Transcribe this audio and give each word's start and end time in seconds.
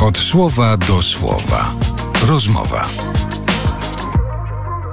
Od 0.00 0.18
słowa 0.18 0.76
do 0.76 1.02
słowa. 1.02 1.74
Rozmowa. 2.26 2.88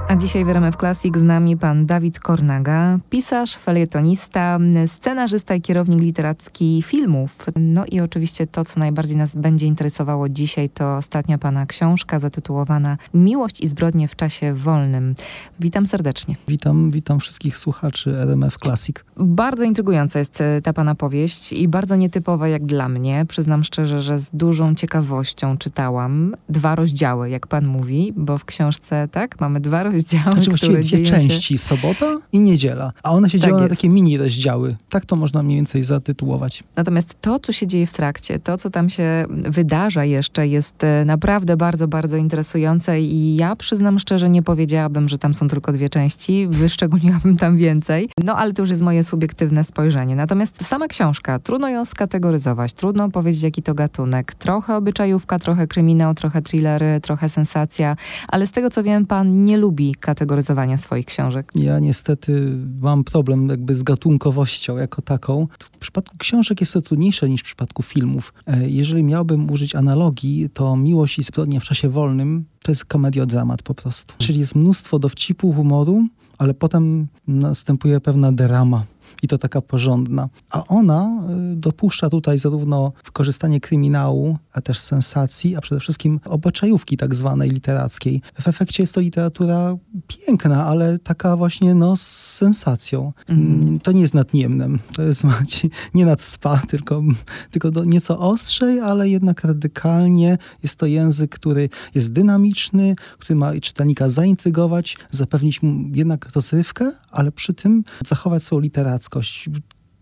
A 0.08 0.16
dzisiaj 0.16 0.44
w 0.44 0.48
RMF 0.48 0.76
Classic 0.76 1.18
z 1.18 1.22
nami 1.22 1.56
pan 1.56 1.86
Dawid 1.86 2.20
Kornaga, 2.20 2.98
pisarz, 3.10 3.56
felietonista, 3.56 4.58
scenarzysta 4.86 5.54
i 5.54 5.60
kierownik 5.60 6.00
literacki 6.00 6.82
filmów. 6.82 7.46
No 7.56 7.84
i 7.86 8.00
oczywiście 8.00 8.46
to, 8.46 8.64
co 8.64 8.80
najbardziej 8.80 9.16
nas 9.16 9.36
będzie 9.36 9.66
interesowało 9.66 10.28
dzisiaj, 10.28 10.70
to 10.70 10.96
ostatnia 10.96 11.38
pana 11.38 11.66
książka 11.66 12.18
zatytułowana 12.18 12.96
Miłość 13.14 13.60
i 13.60 13.66
zbrodnie 13.66 14.08
w 14.08 14.16
czasie 14.16 14.54
wolnym. 14.54 15.14
Witam 15.60 15.86
serdecznie. 15.86 16.36
Witam, 16.48 16.90
witam 16.90 17.20
wszystkich 17.20 17.56
słuchaczy 17.56 18.18
RMF 18.18 18.56
Classic. 18.62 18.96
Bardzo 19.16 19.64
intrygująca 19.64 20.18
jest 20.18 20.40
e, 20.40 20.62
ta 20.62 20.72
pana 20.72 20.94
powieść 20.94 21.52
i 21.52 21.68
bardzo 21.68 21.96
nietypowa 21.96 22.48
jak 22.48 22.66
dla 22.66 22.88
mnie. 22.88 23.24
Przyznam 23.28 23.64
szczerze, 23.64 24.02
że 24.02 24.18
z 24.18 24.30
dużą 24.32 24.74
ciekawością 24.74 25.58
czytałam 25.58 26.36
dwa 26.48 26.74
rozdziały, 26.74 27.30
jak 27.30 27.46
pan 27.46 27.66
mówi, 27.66 28.12
bo 28.16 28.38
w 28.38 28.44
książce, 28.44 29.08
tak, 29.12 29.40
mamy 29.40 29.60
dwa 29.60 29.82
rozdziały 29.82 29.97
rozdziały, 29.98 30.32
znaczy 30.32 30.50
właściwie 30.50 30.78
dwie 30.78 31.02
części, 31.02 31.58
się... 31.58 31.64
sobota 31.64 32.16
i 32.32 32.40
niedziela. 32.40 32.92
A 33.02 33.12
one 33.12 33.30
się 33.30 33.38
tak 33.38 33.46
dzieją 33.46 33.56
jest. 33.56 33.70
na 33.70 33.76
takie 33.76 33.88
mini 33.88 34.16
rozdziały. 34.16 34.76
Tak 34.90 35.06
to 35.06 35.16
można 35.16 35.42
mniej 35.42 35.56
więcej 35.56 35.84
zatytułować. 35.84 36.64
Natomiast 36.76 37.16
to, 37.20 37.38
co 37.38 37.52
się 37.52 37.66
dzieje 37.66 37.86
w 37.86 37.92
trakcie, 37.92 38.38
to, 38.38 38.58
co 38.58 38.70
tam 38.70 38.90
się 38.90 39.24
wydarza 39.28 40.04
jeszcze, 40.04 40.48
jest 40.48 40.84
e, 40.84 41.04
naprawdę 41.04 41.56
bardzo, 41.56 41.88
bardzo 41.88 42.16
interesujące 42.16 43.00
i 43.00 43.36
ja 43.36 43.56
przyznam 43.56 43.98
szczerze, 43.98 44.28
nie 44.28 44.42
powiedziałabym, 44.42 45.08
że 45.08 45.18
tam 45.18 45.34
są 45.34 45.48
tylko 45.48 45.72
dwie 45.72 45.88
części, 45.88 46.46
wyszczególniłabym 46.50 47.36
tam 47.36 47.56
więcej. 47.56 48.08
No 48.24 48.36
ale 48.36 48.52
to 48.52 48.62
już 48.62 48.70
jest 48.70 48.82
moje 48.82 49.04
subiektywne 49.04 49.64
spojrzenie. 49.64 50.16
Natomiast 50.16 50.66
sama 50.66 50.88
książka, 50.88 51.38
trudno 51.38 51.68
ją 51.68 51.84
skategoryzować, 51.84 52.72
trudno 52.72 53.10
powiedzieć, 53.10 53.42
jaki 53.42 53.62
to 53.62 53.74
gatunek. 53.74 54.34
Trochę 54.34 54.76
obyczajówka, 54.76 55.38
trochę 55.38 55.66
kryminał, 55.66 56.14
trochę 56.14 56.42
thrillery, 56.42 57.00
trochę 57.02 57.28
sensacja, 57.28 57.96
ale 58.28 58.46
z 58.46 58.50
tego, 58.50 58.70
co 58.70 58.82
wiem, 58.82 59.06
pan 59.06 59.44
nie 59.44 59.56
lubi 59.56 59.87
kategoryzowania 59.94 60.78
swoich 60.78 61.06
książek? 61.06 61.52
Ja 61.54 61.78
niestety 61.78 62.56
mam 62.80 63.04
problem 63.04 63.48
jakby 63.48 63.74
z 63.74 63.82
gatunkowością 63.82 64.76
jako 64.76 65.02
taką. 65.02 65.46
W 65.76 65.78
przypadku 65.78 66.16
książek 66.18 66.60
jest 66.60 66.72
to 66.72 66.82
trudniejsze 66.82 67.28
niż 67.28 67.40
w 67.40 67.44
przypadku 67.44 67.82
filmów. 67.82 68.34
E, 68.46 68.70
jeżeli 68.70 69.02
miałbym 69.02 69.50
użyć 69.50 69.74
analogii, 69.74 70.50
to 70.54 70.76
Miłość 70.76 71.18
i 71.18 71.22
zbrodnia 71.22 71.60
w 71.60 71.64
czasie 71.64 71.88
wolnym 71.88 72.44
to 72.62 72.72
jest 72.72 72.84
komediodramat 72.84 73.62
po 73.62 73.74
prostu. 73.74 74.14
Czyli 74.18 74.40
jest 74.40 74.54
mnóstwo 74.54 74.98
dowcipu, 74.98 75.52
humoru, 75.52 76.06
ale 76.38 76.54
potem 76.54 77.06
następuje 77.28 78.00
pewna 78.00 78.32
drama 78.32 78.84
i 79.22 79.28
to 79.28 79.38
taka 79.38 79.60
porządna. 79.60 80.28
A 80.50 80.64
ona 80.64 81.22
y, 81.52 81.56
dopuszcza 81.56 82.10
tutaj 82.10 82.38
zarówno 82.38 82.92
wykorzystanie 83.04 83.60
kryminału, 83.60 84.38
a 84.52 84.60
też 84.60 84.78
sensacji, 84.78 85.56
a 85.56 85.60
przede 85.60 85.80
wszystkim 85.80 86.20
obyczajówki 86.24 86.96
tak 86.96 87.14
zwanej 87.14 87.50
literackiej. 87.50 88.22
W 88.40 88.48
efekcie 88.48 88.82
jest 88.82 88.94
to 88.94 89.00
literatura 89.00 89.76
piękna, 90.06 90.66
ale 90.66 90.98
taka 90.98 91.36
właśnie 91.36 91.74
no, 91.74 91.96
z 91.96 92.02
sensacją. 92.02 93.12
Mm. 93.28 93.80
To 93.80 93.92
nie 93.92 94.00
jest 94.00 94.14
nad 94.14 94.34
Niemnem, 94.34 94.78
to 94.94 95.02
jest 95.02 95.22
nie 95.94 96.06
nad 96.06 96.20
spa, 96.20 96.60
tylko, 96.68 97.02
tylko 97.50 97.70
do 97.70 97.84
nieco 97.84 98.18
ostrzej, 98.18 98.80
ale 98.80 99.08
jednak 99.08 99.44
radykalnie. 99.44 100.38
Jest 100.62 100.76
to 100.76 100.86
język, 100.86 101.30
który 101.30 101.68
jest 101.94 102.12
dynamiczny, 102.12 102.96
który 103.18 103.36
ma 103.36 103.60
czytelnika 103.60 104.08
zaintrygować, 104.08 104.96
zapewnić 105.10 105.62
mu 105.62 105.96
jednak 105.96 106.32
rozrywkę, 106.34 106.92
ale 107.10 107.32
przy 107.32 107.54
tym 107.54 107.84
zachować 108.06 108.42
swoją 108.42 108.60
literackość 108.98 109.48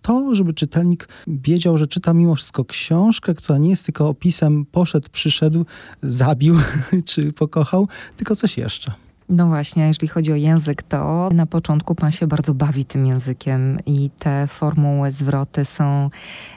to, 0.03 0.35
żeby 0.35 0.53
czytelnik 0.53 1.09
wiedział, 1.27 1.79
że 1.79 1.87
czyta 1.87 2.13
mimo 2.13 2.35
wszystko 2.35 2.65
książkę, 2.65 3.35
która 3.35 3.59
nie 3.59 3.71
jest 3.71 3.85
tylko 3.85 4.09
opisem 4.09 4.67
poszedł, 4.73 5.09
przyszedł, 5.13 5.65
zabił 6.03 6.55
czy 7.11 7.33
pokochał, 7.33 7.89
tylko 8.17 8.37
coś 8.37 8.59
jeszcze. 8.59 8.93
No 9.29 9.47
właśnie, 9.47 9.87
jeżeli 9.87 10.09
chodzi 10.09 10.33
o 10.33 10.35
język, 10.35 10.83
to 10.83 11.31
na 11.33 11.47
początku 11.47 11.95
pan 11.95 12.13
się 12.13 12.27
bardzo 12.27 12.55
bawi 12.55 12.85
tym 12.85 13.07
językiem 13.07 13.79
i 13.87 14.11
te 14.19 14.47
formuły, 14.47 15.11
zwroty 15.11 15.65
są 15.65 16.11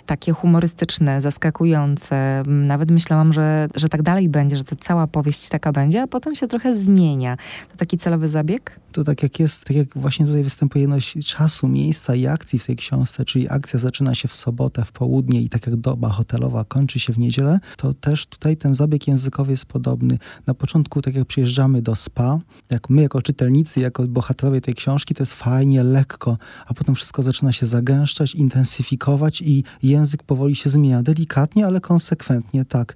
takie 0.06 0.32
humorystyczne, 0.32 1.22
zaskakujące. 1.22 2.44
Nawet 2.48 2.92
myślałam, 2.92 3.34
że, 3.34 3.68
że 3.76 3.90
tak 3.90 4.02
dalej 4.02 4.30
będzie, 4.30 4.58
że 4.58 4.64
ta 4.64 4.76
cała 4.76 5.08
powieść 5.08 5.50
taka 5.50 5.72
będzie, 5.72 6.02
a 6.02 6.08
potem 6.08 6.36
się 6.36 6.48
trochę 6.48 6.76
zmienia. 6.76 7.38
To 7.72 7.78
taki 7.78 7.98
celowy 7.98 8.28
zabieg? 8.28 8.80
To 8.92 9.04
tak 9.04 9.24
jak 9.24 9.40
jest, 9.40 9.66
tak 9.66 9.78
jak 9.78 9.98
właśnie 9.98 10.26
tutaj 10.26 10.44
występuje 10.44 10.82
jedność 10.82 11.18
czasu, 11.26 11.68
miejsca 11.68 12.16
i 12.16 12.28
akcji 12.28 12.60
w 12.60 12.66
tej 12.66 12.76
książce, 12.76 13.26
czyli 13.26 13.50
akcja 13.50 13.80
zaczyna 13.80 14.16
się 14.16 14.28
w 14.28 14.34
sobotę, 14.34 14.86
w 14.86 14.92
południe 14.92 15.42
i 15.42 15.50
tak 15.50 15.68
jak 15.68 15.76
doba 15.76 16.10
hotelowa 16.10 16.66
kończy 16.66 17.00
się 17.00 17.14
w 17.14 17.18
niedzielę, 17.18 17.60
to 17.78 17.94
też 17.94 18.26
tutaj 18.26 18.58
ten 18.58 18.76
zabieg 18.76 19.08
językowy 19.08 19.52
jest 19.52 19.66
podobny. 19.66 20.18
Na 20.48 20.54
początku, 20.54 21.02
tak 21.02 21.16
jak 21.16 21.28
przyjeżdżamy 21.28 21.82
do 21.82 21.96
spa, 21.96 22.40
jak 22.70 22.90
my 22.90 23.02
jako 23.02 23.22
czytelnicy, 23.22 23.80
jako 23.80 24.08
bohaterowie 24.08 24.62
tej 24.62 24.74
książki, 24.74 25.16
to 25.16 25.24
jest 25.24 25.34
fajnie, 25.34 25.84
lekko, 25.84 26.38
a 26.68 26.74
potem 26.74 26.96
wszystko 26.96 27.24
zaczyna 27.24 27.52
się 27.52 27.66
zagęszczać, 27.66 28.36
intensyfikować 28.36 29.42
i 29.42 29.64
język 29.84 30.24
powoli 30.24 30.56
się 30.56 30.70
zmienia. 30.70 31.04
Delikatnie, 31.04 31.66
ale 31.66 31.82
konsekwentnie, 31.82 32.66
tak. 32.66 32.96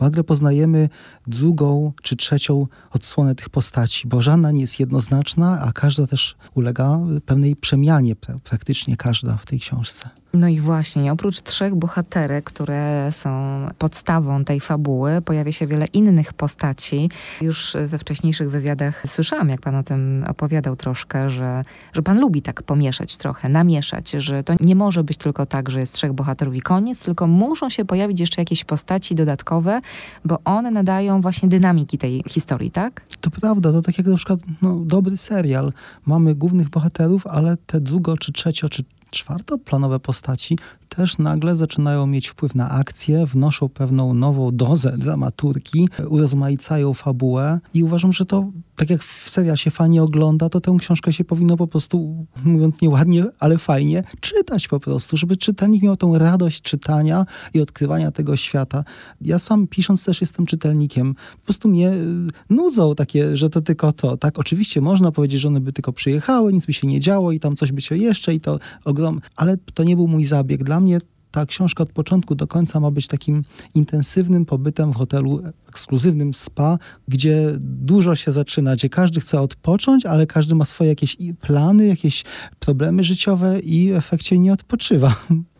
Nagle 0.00 0.24
poznajemy 0.24 0.88
drugą 1.26 1.92
czy 2.02 2.16
trzecią 2.16 2.66
odsłonę 2.90 3.34
tych 3.34 3.48
postaci, 3.48 4.08
bo 4.08 4.20
żadna 4.20 4.50
nie 4.50 4.60
jest 4.60 4.80
jednoznaczna, 4.80 5.31
a 5.38 5.72
każda 5.72 6.06
też 6.06 6.36
ulega 6.54 6.98
pewnej 7.26 7.56
przemianie, 7.56 8.16
praktycznie 8.44 8.96
każda 8.96 9.36
w 9.36 9.46
tej 9.46 9.60
książce. 9.60 10.21
No 10.34 10.48
i 10.48 10.60
właśnie, 10.60 11.12
oprócz 11.12 11.40
trzech 11.40 11.74
bohaterek, 11.74 12.44
które 12.44 13.08
są 13.12 13.60
podstawą 13.78 14.44
tej 14.44 14.60
fabuły, 14.60 15.22
pojawia 15.22 15.52
się 15.52 15.66
wiele 15.66 15.86
innych 15.86 16.32
postaci. 16.32 17.10
Już 17.40 17.76
we 17.86 17.98
wcześniejszych 17.98 18.50
wywiadach 18.50 19.02
słyszałam, 19.06 19.48
jak 19.48 19.60
pan 19.60 19.74
o 19.74 19.82
tym 19.82 20.24
opowiadał 20.28 20.76
troszkę, 20.76 21.30
że, 21.30 21.64
że 21.92 22.02
pan 22.02 22.20
lubi 22.20 22.42
tak 22.42 22.62
pomieszać 22.62 23.16
trochę, 23.16 23.48
namieszać, 23.48 24.10
że 24.10 24.42
to 24.42 24.54
nie 24.60 24.76
może 24.76 25.04
być 25.04 25.16
tylko 25.16 25.46
tak, 25.46 25.70
że 25.70 25.80
jest 25.80 25.92
trzech 25.92 26.12
bohaterów 26.12 26.54
i 26.54 26.60
koniec, 26.60 27.04
tylko 27.04 27.26
muszą 27.26 27.70
się 27.70 27.84
pojawić 27.84 28.20
jeszcze 28.20 28.40
jakieś 28.40 28.64
postaci 28.64 29.14
dodatkowe, 29.14 29.80
bo 30.24 30.38
one 30.44 30.70
nadają 30.70 31.20
właśnie 31.20 31.48
dynamiki 31.48 31.98
tej 31.98 32.22
historii, 32.28 32.70
tak? 32.70 33.02
To 33.20 33.30
prawda, 33.30 33.72
to 33.72 33.82
tak 33.82 33.98
jak 33.98 34.06
na 34.06 34.16
przykład 34.16 34.40
no, 34.62 34.76
dobry 34.84 35.16
serial. 35.16 35.72
Mamy 36.06 36.34
głównych 36.34 36.68
bohaterów, 36.68 37.26
ale 37.26 37.56
te 37.66 37.80
drugo, 37.80 38.16
czy 38.16 38.32
trzecio, 38.32 38.68
czy 38.68 38.84
czwartoplanowe 39.12 40.00
postaci 40.00 40.58
też 40.96 41.18
nagle 41.18 41.56
zaczynają 41.56 42.06
mieć 42.06 42.28
wpływ 42.28 42.54
na 42.54 42.70
akcję, 42.70 43.26
wnoszą 43.26 43.68
pewną 43.68 44.14
nową 44.14 44.56
dozę 44.56 44.98
dramaturgii, 45.04 45.88
urozmaicają 46.08 46.94
fabułę 46.94 47.60
i 47.74 47.84
uważam, 47.84 48.12
że 48.12 48.24
to, 48.26 48.50
tak 48.76 48.90
jak 48.90 49.02
w 49.02 49.30
serial 49.30 49.56
się 49.56 49.70
fajnie 49.70 50.02
ogląda, 50.02 50.48
to 50.48 50.60
tę 50.60 50.76
książkę 50.78 51.12
się 51.12 51.24
powinno 51.24 51.56
po 51.56 51.66
prostu, 51.66 52.26
mówiąc 52.44 52.80
nieładnie, 52.80 53.24
ale 53.40 53.58
fajnie, 53.58 54.04
czytać 54.20 54.68
po 54.68 54.80
prostu, 54.80 55.16
żeby 55.16 55.36
czytelnik 55.36 55.82
miał 55.82 55.96
tą 55.96 56.18
radość 56.18 56.62
czytania 56.62 57.26
i 57.54 57.60
odkrywania 57.60 58.10
tego 58.10 58.36
świata. 58.36 58.84
Ja 59.20 59.38
sam 59.38 59.66
pisząc 59.66 60.04
też 60.04 60.20
jestem 60.20 60.46
czytelnikiem. 60.46 61.14
Po 61.14 61.44
prostu 61.44 61.68
mnie 61.68 61.90
y, 61.90 62.04
nudzą 62.50 62.94
takie, 62.94 63.36
że 63.36 63.50
to 63.50 63.60
tylko 63.60 63.92
to. 63.92 64.16
Tak, 64.16 64.38
oczywiście 64.38 64.80
można 64.80 65.12
powiedzieć, 65.12 65.40
że 65.40 65.48
one 65.48 65.60
by 65.60 65.72
tylko 65.72 65.92
przyjechały, 65.92 66.52
nic 66.52 66.66
by 66.66 66.72
się 66.72 66.86
nie 66.86 67.00
działo 67.00 67.32
i 67.32 67.40
tam 67.40 67.56
coś 67.56 67.72
by 67.72 67.80
się 67.80 67.96
jeszcze 67.96 68.34
i 68.34 68.40
to 68.40 68.58
ogrom, 68.84 69.20
ale 69.36 69.56
to 69.74 69.84
nie 69.84 69.96
był 69.96 70.08
mój 70.08 70.24
zabieg. 70.24 70.64
Dla 70.64 70.81
mnie 70.82 70.98
ta 71.30 71.46
książka 71.46 71.82
od 71.82 71.92
początku 71.92 72.34
do 72.34 72.46
końca 72.46 72.80
ma 72.80 72.90
być 72.90 73.06
takim 73.06 73.42
intensywnym 73.74 74.44
pobytem 74.44 74.92
w 74.92 74.96
hotelu 74.96 75.42
ekskluzywnym 75.68 76.34
spa, 76.34 76.78
gdzie 77.08 77.52
dużo 77.60 78.14
się 78.14 78.32
zaczyna, 78.32 78.76
gdzie 78.76 78.88
każdy 78.88 79.20
chce 79.20 79.40
odpocząć, 79.40 80.06
ale 80.06 80.26
każdy 80.26 80.54
ma 80.54 80.64
swoje 80.64 80.90
jakieś 80.90 81.16
plany, 81.40 81.86
jakieś 81.86 82.24
problemy 82.58 83.02
życiowe 83.02 83.60
i 83.60 83.92
w 83.92 83.96
efekcie 83.96 84.38
nie 84.38 84.52
odpoczywa. 84.52 85.14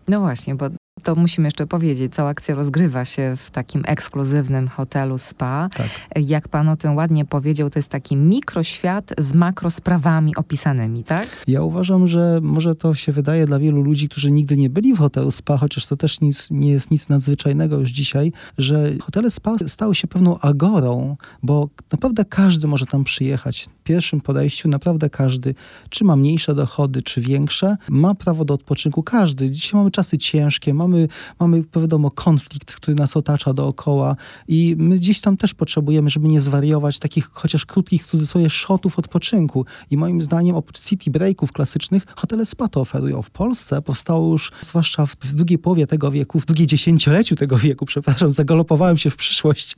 No 0.09 0.21
właśnie, 0.21 0.55
bo 0.55 0.67
to 1.03 1.15
musimy 1.15 1.47
jeszcze 1.47 1.67
powiedzieć, 1.67 2.15
cała 2.15 2.31
akcja 2.31 2.55
rozgrywa 2.55 3.05
się 3.05 3.35
w 3.37 3.51
takim 3.51 3.83
ekskluzywnym 3.87 4.69
hotelu 4.69 5.19
spa. 5.19 5.69
Tak. 5.77 5.89
Jak 6.17 6.49
pan 6.49 6.69
o 6.69 6.77
tym 6.77 6.97
ładnie 6.97 7.25
powiedział, 7.25 7.71
to 7.71 7.79
jest 7.79 7.89
taki 7.89 8.17
mikroświat 8.17 9.13
z 9.19 9.33
makrosprawami 9.35 10.37
opisanymi, 10.37 11.05
tak? 11.05 11.45
Ja 11.47 11.63
uważam, 11.63 12.07
że 12.07 12.39
może 12.43 12.75
to 12.75 12.95
się 12.95 13.13
wydaje 13.13 13.47
dla 13.47 13.59
wielu 13.59 13.83
ludzi, 13.83 14.09
którzy 14.09 14.31
nigdy 14.31 14.57
nie 14.57 14.71
byli 14.71 14.95
w 14.95 14.99
hotelu 14.99 15.31
spa, 15.31 15.57
chociaż 15.57 15.87
to 15.87 15.97
też 15.97 16.21
nic, 16.21 16.49
nie 16.51 16.71
jest 16.73 16.91
nic 16.91 17.09
nadzwyczajnego 17.09 17.79
już 17.79 17.91
dzisiaj, 17.91 18.33
że 18.59 18.93
hotele 19.03 19.31
spa 19.31 19.57
stały 19.67 19.95
się 19.95 20.09
pewną 20.09 20.39
agorą, 20.39 21.17
bo 21.43 21.69
naprawdę 21.93 22.25
każdy 22.25 22.69
może 22.69 22.87
tam 22.87 23.05
przyjechać 23.05 23.69
pierwszym 23.85 24.21
podejściu 24.21 24.69
naprawdę 24.69 25.11
każdy, 25.11 25.55
czy 25.91 26.05
ma 26.05 26.17
mniejsze 26.17 26.55
dochody, 26.55 27.03
czy 27.03 27.21
większe, 27.21 27.77
ma 27.89 28.15
prawo 28.15 28.45
do 28.45 28.55
odpoczynku. 28.55 29.03
Każdy. 29.03 29.51
Dzisiaj 29.51 29.79
mamy 29.79 29.91
czasy 29.91 30.19
ciężkie, 30.19 30.75
mamy, 30.83 31.09
mamy 31.41 31.65
wiadomo, 31.81 32.11
konflikt, 32.11 32.75
który 32.75 32.95
nas 32.95 33.17
otacza 33.17 33.55
dookoła 33.55 34.17
i 34.49 34.77
my 34.79 34.97
gdzieś 34.97 35.21
tam 35.21 35.37
też 35.37 35.55
potrzebujemy, 35.55 36.11
żeby 36.11 36.29
nie 36.29 36.41
zwariować 36.41 36.99
takich 36.99 37.31
chociaż 37.33 37.67
krótkich 37.67 38.03
w 38.03 38.07
cudzysłowie 38.07 38.51
shotów 38.51 38.99
odpoczynku. 38.99 39.67
I 39.91 39.97
moim 39.97 40.23
zdaniem 40.23 40.57
oprócz 40.57 40.81
city 40.81 41.11
breaków 41.11 41.53
klasycznych, 41.53 42.07
hotele 42.17 42.47
spa 42.47 42.69
to 42.69 42.81
oferują. 42.81 43.23
W 43.23 43.31
Polsce 43.31 43.83
powstało 43.83 44.33
już, 44.33 44.53
zwłaszcza 44.61 45.07
w 45.07 45.35
drugiej 45.35 45.59
połowie 45.59 45.87
tego 45.87 46.11
wieku, 46.11 46.41
w 46.41 46.47
drugiej 46.47 46.67
dziesięcioleciu 46.67 47.37
tego 47.37 47.59
wieku, 47.59 47.87
przepraszam, 47.87 48.31
zagalopowałem 48.31 48.97
się 48.97 49.11
w 49.11 49.17
przyszłość, 49.17 49.77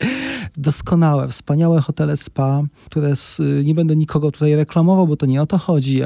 doskonałe, 0.57 1.29
wspaniałe 1.29 1.81
hotele 1.81 2.17
spa, 2.17 2.63
które 2.87 3.17
z, 3.17 3.41
nie 3.65 3.75
będę 3.75 3.97
nikogo 3.97 4.31
tutaj 4.31 4.55
reklamował, 4.55 5.07
bo 5.07 5.17
to 5.17 5.27
nie 5.27 5.43
o 5.43 5.47
to 5.47 5.59
chodzi, 5.59 6.01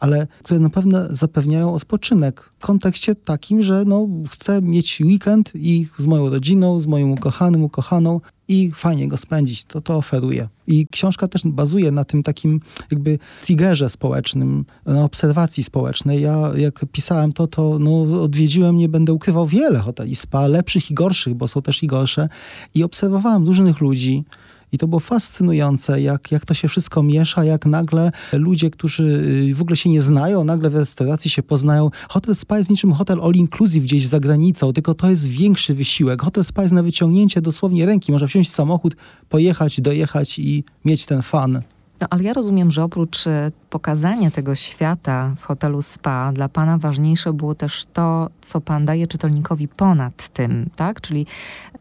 ale 0.00 0.26
które 0.42 0.60
na 0.60 0.70
pewno 0.70 0.98
zapewniają 1.10 1.74
odpoczynek 1.74 2.50
w 2.58 2.66
kontekście 2.66 3.14
takim, 3.14 3.62
że 3.62 3.84
no, 3.86 4.08
chcę 4.34 4.62
mieć 4.62 5.00
weekend 5.00 5.52
i 5.54 5.88
z 5.98 6.06
moją 6.06 6.30
rodziną, 6.30 6.80
z 6.80 6.86
moim 6.86 7.12
ukochanym, 7.12 7.64
ukochaną 7.64 8.20
i 8.48 8.70
fajnie 8.74 9.08
go 9.08 9.16
spędzić. 9.16 9.64
To 9.64 9.80
to 9.80 9.96
oferuje. 9.96 10.48
I 10.66 10.86
książka 10.90 11.28
też 11.28 11.42
bazuje 11.44 11.90
na 11.90 12.04
tym 12.04 12.22
takim 12.22 12.60
jakby 12.90 13.18
triggerze 13.44 13.90
społecznym, 13.90 14.64
na 14.86 15.04
obserwacji 15.04 15.62
społecznej. 15.62 16.22
Ja 16.22 16.52
jak 16.56 16.84
pisałem 16.92 17.32
to, 17.32 17.46
to 17.46 17.78
no, 17.78 18.22
odwiedziłem, 18.22 18.76
nie 18.76 18.88
będę 18.88 19.12
ukrywał, 19.12 19.46
wiele 19.46 19.78
hoteli 19.78 20.14
spa, 20.14 20.46
lepszych 20.46 20.90
i 20.90 20.94
gorszych, 20.94 21.34
bo 21.34 21.48
są 21.48 21.62
też 21.62 21.82
i 21.82 21.86
gorsze. 21.86 22.28
I 22.74 22.84
obserwowałem 22.84 23.46
różnych 23.46 23.80
ludzi, 23.80 24.24
i 24.74 24.78
to 24.78 24.88
było 24.88 25.00
fascynujące, 25.00 26.00
jak, 26.00 26.32
jak 26.32 26.44
to 26.44 26.54
się 26.54 26.68
wszystko 26.68 27.02
miesza, 27.02 27.44
jak 27.44 27.66
nagle 27.66 28.12
ludzie, 28.32 28.70
którzy 28.70 29.04
y, 29.50 29.54
w 29.54 29.62
ogóle 29.62 29.76
się 29.76 29.90
nie 29.90 30.02
znają, 30.02 30.44
nagle 30.44 30.70
w 30.70 30.76
restauracji 30.76 31.30
się 31.30 31.42
poznają. 31.42 31.90
Hotel 32.08 32.34
Spa 32.34 32.58
jest 32.58 32.70
niczym 32.70 32.92
hotel 32.92 33.20
all 33.22 33.34
inclusive 33.34 33.84
gdzieś 33.84 34.06
za 34.06 34.20
granicą, 34.20 34.72
tylko 34.72 34.94
to 34.94 35.10
jest 35.10 35.26
większy 35.26 35.74
wysiłek. 35.74 36.22
Hotel 36.22 36.44
Spa 36.44 36.62
jest 36.62 36.74
na 36.74 36.82
wyciągnięcie 36.82 37.40
dosłownie 37.40 37.86
ręki. 37.86 38.12
Można 38.12 38.26
wsiąść 38.26 38.50
w 38.50 38.54
samochód, 38.54 38.96
pojechać, 39.28 39.80
dojechać 39.80 40.38
i 40.38 40.64
mieć 40.84 41.06
ten 41.06 41.22
fan. 41.22 41.62
No, 42.00 42.06
ale 42.10 42.22
ja 42.24 42.32
rozumiem, 42.32 42.70
że 42.70 42.84
oprócz 42.84 43.26
e, 43.26 43.52
pokazania 43.70 44.30
tego 44.30 44.54
świata 44.54 45.34
w 45.36 45.42
hotelu 45.42 45.82
spa, 45.82 46.32
dla 46.32 46.48
pana 46.48 46.78
ważniejsze 46.78 47.32
było 47.32 47.54
też 47.54 47.84
to, 47.92 48.28
co 48.40 48.60
pan 48.60 48.84
daje 48.84 49.06
czytelnikowi 49.06 49.68
ponad 49.68 50.28
tym, 50.28 50.70
tak? 50.76 51.00
Czyli 51.00 51.26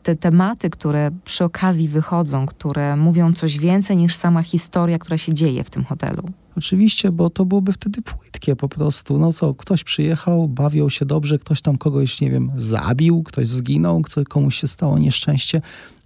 te 0.04 0.16
tematy, 0.16 0.70
które 0.70 1.12
przy 1.24 1.44
okazji 1.44 1.88
wychodzą, 1.88 2.46
które 2.46 2.96
mówią 2.96 3.34
coś 3.34 3.60
więcej 3.60 3.98
niż 3.98 4.16
sama 4.16 4.42
historia, 4.44 5.00
która 5.00 5.18
się 5.18 5.34
dzieje 5.34 5.64
w 5.64 5.70
tym 5.70 5.84
hotelu. 5.84 6.24
Oczywiście, 6.58 7.12
bo 7.12 7.30
to 7.30 7.46
byłoby 7.46 7.74
wtedy 7.74 8.02
płytkie 8.02 8.56
po 8.56 8.70
prostu. 8.70 9.20
No 9.20 9.34
co, 9.34 9.54
ktoś 9.54 9.84
przyjechał, 9.84 10.48
bawił 10.48 10.90
się 10.90 11.06
dobrze, 11.06 11.40
ktoś 11.40 11.62
tam 11.62 11.78
kogoś, 11.78 12.22
nie 12.22 12.32
wiem, 12.32 12.52
zabił, 12.56 13.24
ktoś 13.24 13.48
zginął, 13.48 14.02
ktoś, 14.02 14.26
komuś 14.26 14.56
się 14.56 14.68
stało 14.68 15.00
nieszczęście. 15.00 15.62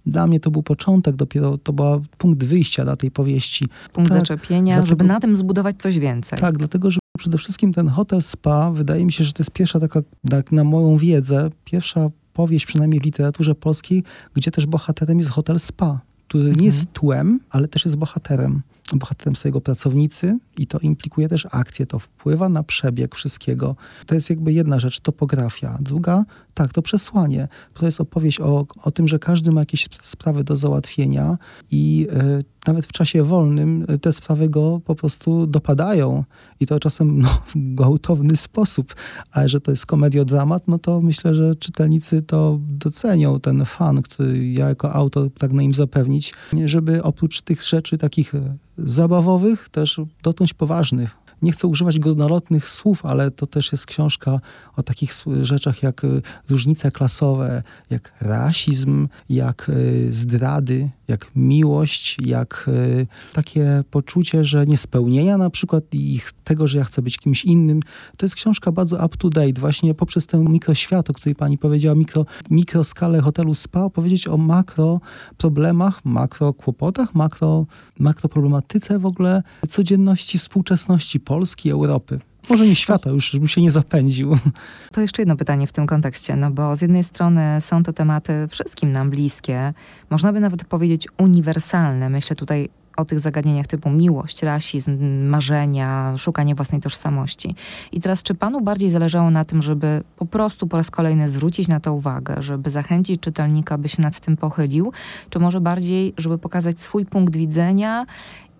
Dla 0.06 0.26
mnie 0.26 0.40
to 0.40 0.50
był 0.50 0.62
początek, 0.62 1.16
dopiero 1.16 1.58
to 1.58 1.72
był 1.72 2.02
punkt 2.18 2.44
wyjścia 2.44 2.84
dla 2.84 2.96
tej 2.96 3.10
powieści. 3.10 3.66
Punkt 3.92 4.10
tak, 4.10 4.18
zaczepienia, 4.18 4.74
dlatego, 4.74 4.86
żeby 4.86 5.04
na 5.04 5.20
tym 5.20 5.36
zbudować 5.36 5.76
coś 5.78 5.98
więcej. 5.98 6.38
Tak, 6.38 6.58
dlatego, 6.58 6.90
że 6.90 6.98
przede 7.18 7.38
wszystkim 7.38 7.72
ten 7.72 7.88
hotel 7.88 8.22
spa, 8.22 8.70
wydaje 8.70 9.04
mi 9.04 9.12
się, 9.12 9.24
że 9.24 9.32
to 9.32 9.42
jest 9.42 9.50
pierwsza 9.50 9.80
taka, 9.80 10.00
tak 10.30 10.52
na 10.52 10.64
moją 10.64 10.96
wiedzę, 10.96 11.50
pierwsza 11.64 12.10
powieść 12.38 12.66
przynajmniej 12.66 13.00
w 13.00 13.04
literaturze 13.04 13.54
polskiej, 13.54 14.04
gdzie 14.34 14.50
też 14.50 14.66
bohaterem 14.66 15.18
jest 15.18 15.30
hotel 15.30 15.60
spa 15.60 16.00
który 16.28 16.52
nie 16.52 16.66
jest 16.66 16.78
mhm. 16.78 16.92
tłem, 16.92 17.40
ale 17.50 17.68
też 17.68 17.84
jest 17.84 17.96
bohaterem. 17.96 18.62
Bohaterem 18.92 19.36
swojego 19.36 19.60
pracownicy 19.60 20.38
i 20.58 20.66
to 20.66 20.78
implikuje 20.78 21.28
też 21.28 21.46
akcję, 21.50 21.86
to 21.86 21.98
wpływa 21.98 22.48
na 22.48 22.62
przebieg 22.62 23.14
wszystkiego. 23.14 23.76
To 24.06 24.14
jest 24.14 24.30
jakby 24.30 24.52
jedna 24.52 24.78
rzecz, 24.78 25.00
topografia. 25.00 25.78
Druga, 25.80 26.24
tak, 26.54 26.72
to 26.72 26.82
przesłanie. 26.82 27.48
To 27.74 27.86
jest 27.86 28.00
opowieść 28.00 28.40
o, 28.40 28.66
o 28.82 28.90
tym, 28.90 29.08
że 29.08 29.18
każdy 29.18 29.52
ma 29.52 29.60
jakieś 29.60 29.88
sprawy 30.00 30.44
do 30.44 30.56
załatwienia 30.56 31.38
i 31.70 32.08
y, 32.40 32.44
nawet 32.66 32.86
w 32.86 32.92
czasie 32.92 33.24
wolnym 33.24 33.86
te 34.00 34.12
sprawy 34.12 34.48
go 34.48 34.80
po 34.84 34.94
prostu 34.94 35.46
dopadają 35.46 36.24
i 36.60 36.66
to 36.66 36.80
czasem 36.80 37.18
no, 37.18 37.28
w 37.28 37.74
gwałtowny 37.74 38.36
sposób. 38.36 38.94
A 39.32 39.48
że 39.48 39.60
to 39.60 39.70
jest 39.70 39.86
komediodramat, 39.86 40.68
no 40.68 40.78
to 40.78 41.00
myślę, 41.00 41.34
że 41.34 41.54
czytelnicy 41.54 42.22
to 42.22 42.58
docenią, 42.60 43.40
ten 43.40 43.64
fan, 43.64 44.02
który 44.02 44.52
ja 44.52 44.68
jako 44.68 44.92
autor 44.92 45.32
pragnę 45.32 45.64
im 45.64 45.74
zapewnić, 45.74 46.34
żeby 46.64 47.02
oprócz 47.02 47.40
tych 47.40 47.62
rzeczy 47.62 47.98
takich 47.98 48.32
zabawowych 48.78 49.68
też 49.68 50.00
dotknąć 50.22 50.47
poważnych 50.54 51.16
nie 51.42 51.52
chcę 51.52 51.66
używać 51.66 51.98
górnolotnych 51.98 52.68
słów, 52.68 53.06
ale 53.06 53.30
to 53.30 53.46
też 53.46 53.72
jest 53.72 53.86
książka 53.86 54.40
o 54.76 54.82
takich 54.82 55.12
rzeczach 55.42 55.82
jak 55.82 56.04
y, 56.04 56.22
różnice 56.48 56.90
klasowe, 56.90 57.62
jak 57.90 58.12
rasizm, 58.20 59.08
jak 59.28 59.68
y, 59.68 60.08
zdrady, 60.12 60.90
jak 61.08 61.30
miłość, 61.36 62.16
jak 62.20 62.64
y, 62.68 63.06
takie 63.32 63.84
poczucie, 63.90 64.44
że 64.44 64.66
niespełnienia 64.66 65.38
na 65.38 65.50
przykład 65.50 65.84
i 65.92 66.20
tego, 66.44 66.66
że 66.66 66.78
ja 66.78 66.84
chcę 66.84 67.02
być 67.02 67.18
kimś 67.18 67.44
innym. 67.44 67.80
To 68.16 68.26
jest 68.26 68.34
książka 68.34 68.72
bardzo 68.72 68.96
up 69.06 69.16
to 69.18 69.28
date, 69.28 69.60
właśnie 69.60 69.94
poprzez 69.94 70.26
ten 70.26 70.44
mikroświat, 70.44 71.10
o 71.10 71.12
której 71.12 71.34
pani 71.34 71.58
powiedziała, 71.58 71.94
mikro, 71.94 72.26
mikroskalę 72.50 73.20
hotelu 73.20 73.54
spa, 73.54 73.80
opowiedzieć 73.80 74.28
o 74.28 74.36
makro 74.36 75.00
problemach, 75.38 76.04
makro 76.04 76.52
kłopotach, 76.52 77.14
makro, 77.14 77.66
makro 77.98 78.28
problematyce 78.28 78.98
w 78.98 79.06
ogóle 79.06 79.42
codzienności, 79.68 80.38
współczesności 80.38 81.20
Polski, 81.28 81.70
Europy. 81.70 82.20
Może 82.50 82.66
nie 82.66 82.74
świata, 82.74 83.10
już 83.10 83.36
bym 83.36 83.48
się 83.48 83.60
nie 83.60 83.70
zapędził. 83.70 84.38
To 84.92 85.00
jeszcze 85.00 85.22
jedno 85.22 85.36
pytanie 85.36 85.66
w 85.66 85.72
tym 85.72 85.86
kontekście, 85.86 86.36
no 86.36 86.50
bo 86.50 86.76
z 86.76 86.82
jednej 86.82 87.04
strony 87.04 87.60
są 87.60 87.82
to 87.82 87.92
tematy 87.92 88.32
wszystkim 88.50 88.92
nam 88.92 89.10
bliskie, 89.10 89.74
można 90.10 90.32
by 90.32 90.40
nawet 90.40 90.64
powiedzieć 90.64 91.06
uniwersalne. 91.18 92.10
Myślę 92.10 92.36
tutaj 92.36 92.68
o 92.96 93.04
tych 93.04 93.20
zagadnieniach 93.20 93.66
typu 93.66 93.90
miłość, 93.90 94.42
rasizm, 94.42 95.24
marzenia, 95.28 96.14
szukanie 96.16 96.54
własnej 96.54 96.80
tożsamości. 96.80 97.54
I 97.92 98.00
teraz, 98.00 98.22
czy 98.22 98.34
panu 98.34 98.60
bardziej 98.60 98.90
zależało 98.90 99.30
na 99.30 99.44
tym, 99.44 99.62
żeby 99.62 100.02
po 100.16 100.26
prostu 100.26 100.66
po 100.66 100.76
raz 100.76 100.90
kolejny 100.90 101.28
zwrócić 101.28 101.68
na 101.68 101.80
to 101.80 101.94
uwagę, 101.94 102.42
żeby 102.42 102.70
zachęcić 102.70 103.20
czytelnika, 103.20 103.78
by 103.78 103.88
się 103.88 104.02
nad 104.02 104.20
tym 104.20 104.36
pochylił, 104.36 104.92
czy 105.30 105.38
może 105.38 105.60
bardziej, 105.60 106.14
żeby 106.16 106.38
pokazać 106.38 106.80
swój 106.80 107.06
punkt 107.06 107.36
widzenia 107.36 108.06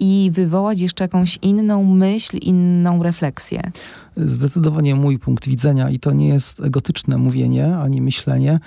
i 0.00 0.30
wywołać 0.32 0.80
jeszcze 0.80 1.04
jakąś 1.04 1.38
inną 1.42 1.84
myśl, 1.84 2.36
inną 2.36 3.02
refleksję? 3.02 3.70
Zdecydowanie 4.16 4.94
mój 4.94 5.18
punkt 5.18 5.48
widzenia 5.48 5.90
i 5.90 5.98
to 5.98 6.12
nie 6.12 6.28
jest 6.28 6.60
egotyczne 6.60 7.18
mówienie 7.18 7.76
ani 7.76 8.02
myślenie. 8.02 8.60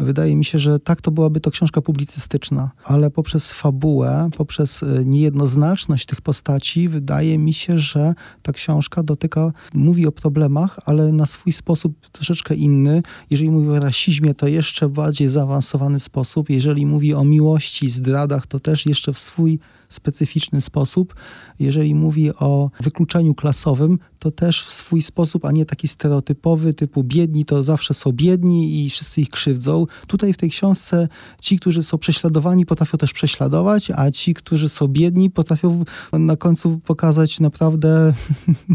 Wydaje 0.00 0.36
mi 0.36 0.44
się, 0.44 0.58
że 0.58 0.78
tak 0.78 1.00
to 1.00 1.10
byłaby 1.10 1.40
to 1.40 1.50
książka 1.50 1.80
publicystyczna, 1.80 2.70
ale 2.84 3.10
poprzez 3.10 3.52
fabułę, 3.52 4.30
poprzez 4.36 4.82
e, 4.82 4.86
niejednoznaczność 5.04 6.06
tych 6.06 6.20
postaci, 6.20 6.88
wydaje 6.88 7.38
mi 7.38 7.52
się, 7.52 7.78
że 7.78 8.14
ta 8.42 8.52
książka 8.52 9.02
dotyka, 9.02 9.52
mówi 9.74 10.06
o 10.06 10.12
problemach, 10.12 10.78
ale 10.86 11.12
na 11.12 11.26
swój 11.26 11.52
sposób 11.52 12.08
troszeczkę 12.12 12.54
inny. 12.54 13.02
Jeżeli 13.30 13.50
mówi 13.50 13.68
o 13.68 13.80
rasizmie, 13.80 14.34
to 14.34 14.48
jeszcze 14.48 14.88
bardziej 14.88 15.28
zaawansowany 15.28 16.00
sposób. 16.00 16.50
Jeżeli 16.50 16.86
mówi 16.86 17.14
o 17.14 17.24
miłości, 17.24 17.90
zdradach, 17.90 18.46
to 18.46 18.60
też 18.60 18.86
jeszcze 18.86 19.12
w 19.12 19.18
swój 19.18 19.58
specyficzny 19.88 20.60
sposób. 20.60 21.14
Jeżeli 21.60 21.94
mówi 21.94 22.34
o 22.34 22.70
wykluczeniu 22.80 23.34
klasowym, 23.34 23.98
to 24.18 24.30
też 24.30 24.64
w 24.64 24.72
swój 24.72 25.02
sposób, 25.02 25.44
a 25.44 25.52
nie 25.52 25.66
taki 25.66 25.88
stereotypowy, 25.88 26.74
typu 26.74 27.04
biedni 27.04 27.44
to 27.44 27.64
zawsze 27.64 27.94
są 27.94 28.12
biedni 28.12 28.84
i 28.84 28.90
wszyscy 28.90 29.20
ich 29.20 29.30
krzywdzą. 29.30 29.86
Tutaj 30.06 30.32
w 30.32 30.36
tej 30.36 30.50
książce 30.50 31.08
ci, 31.40 31.58
którzy 31.58 31.82
są 31.82 31.98
prześladowani, 31.98 32.66
potrafią 32.66 32.98
też 32.98 33.12
prześladować, 33.12 33.90
a 33.90 34.10
ci, 34.10 34.34
którzy 34.34 34.68
są 34.68 34.88
biedni, 34.88 35.30
potrafią 35.30 35.84
na 36.12 36.36
końcu 36.36 36.78
pokazać 36.78 37.40
naprawdę 37.40 38.12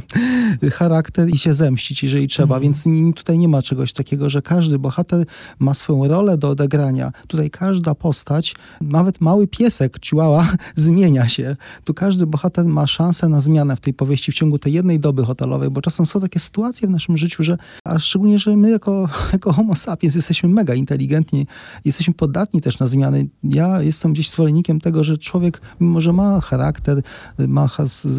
charakter 0.74 1.30
i 1.30 1.38
się 1.38 1.54
zemścić, 1.54 2.04
jeżeli 2.04 2.28
trzeba. 2.28 2.56
Mhm. 2.56 2.62
Więc 2.62 2.84
tutaj 3.16 3.38
nie 3.38 3.48
ma 3.48 3.62
czegoś 3.62 3.94
takiego, 3.94 4.30
że 4.30 4.42
każdy 4.42 4.80
bohater 4.80 5.26
ma 5.60 5.74
swoją 5.74 6.08
rolę 6.08 6.38
do 6.38 6.50
odegrania. 6.50 7.12
Tutaj 7.28 7.50
każda 7.50 7.96
postać, 7.96 8.56
nawet 8.82 9.22
mały 9.22 9.48
piesek, 9.48 9.98
chihuahua, 10.06 10.48
zmienia 10.76 11.03
się. 11.28 11.56
Tu 11.84 11.94
każdy 11.94 12.26
bohater 12.26 12.66
ma 12.66 12.88
szansę 12.88 13.30
na 13.30 13.42
zmianę 13.42 13.76
w 13.76 13.80
tej 13.80 13.94
powieści 13.94 14.32
w 14.32 14.36
ciągu 14.36 14.60
tej 14.60 14.74
jednej 14.74 15.00
doby 15.00 15.26
hotelowej, 15.26 15.70
bo 15.70 15.82
czasem 15.82 16.06
są 16.06 16.22
takie 16.22 16.40
sytuacje 16.40 16.88
w 16.88 16.92
naszym 16.92 17.18
życiu, 17.18 17.44
że, 17.44 17.58
a 17.84 18.00
szczególnie, 18.00 18.40
że 18.40 18.56
my 18.56 18.72
jako, 18.72 19.10
jako 19.34 19.54
homo 19.54 19.76
sapiens 19.76 20.16
jesteśmy 20.16 20.50
mega 20.50 20.74
inteligentni, 20.74 21.48
jesteśmy 21.86 22.14
podatni 22.14 22.62
też 22.62 22.80
na 22.80 22.88
zmiany. 22.88 23.28
Ja 23.44 23.82
jestem 23.82 24.14
gdzieś 24.14 24.30
zwolennikiem 24.30 24.82
tego, 24.82 25.04
że 25.04 25.18
człowiek, 25.18 25.62
mimo 25.80 26.02
że 26.02 26.14
ma 26.14 26.42
charakter, 26.42 27.02
ma, 27.38 27.70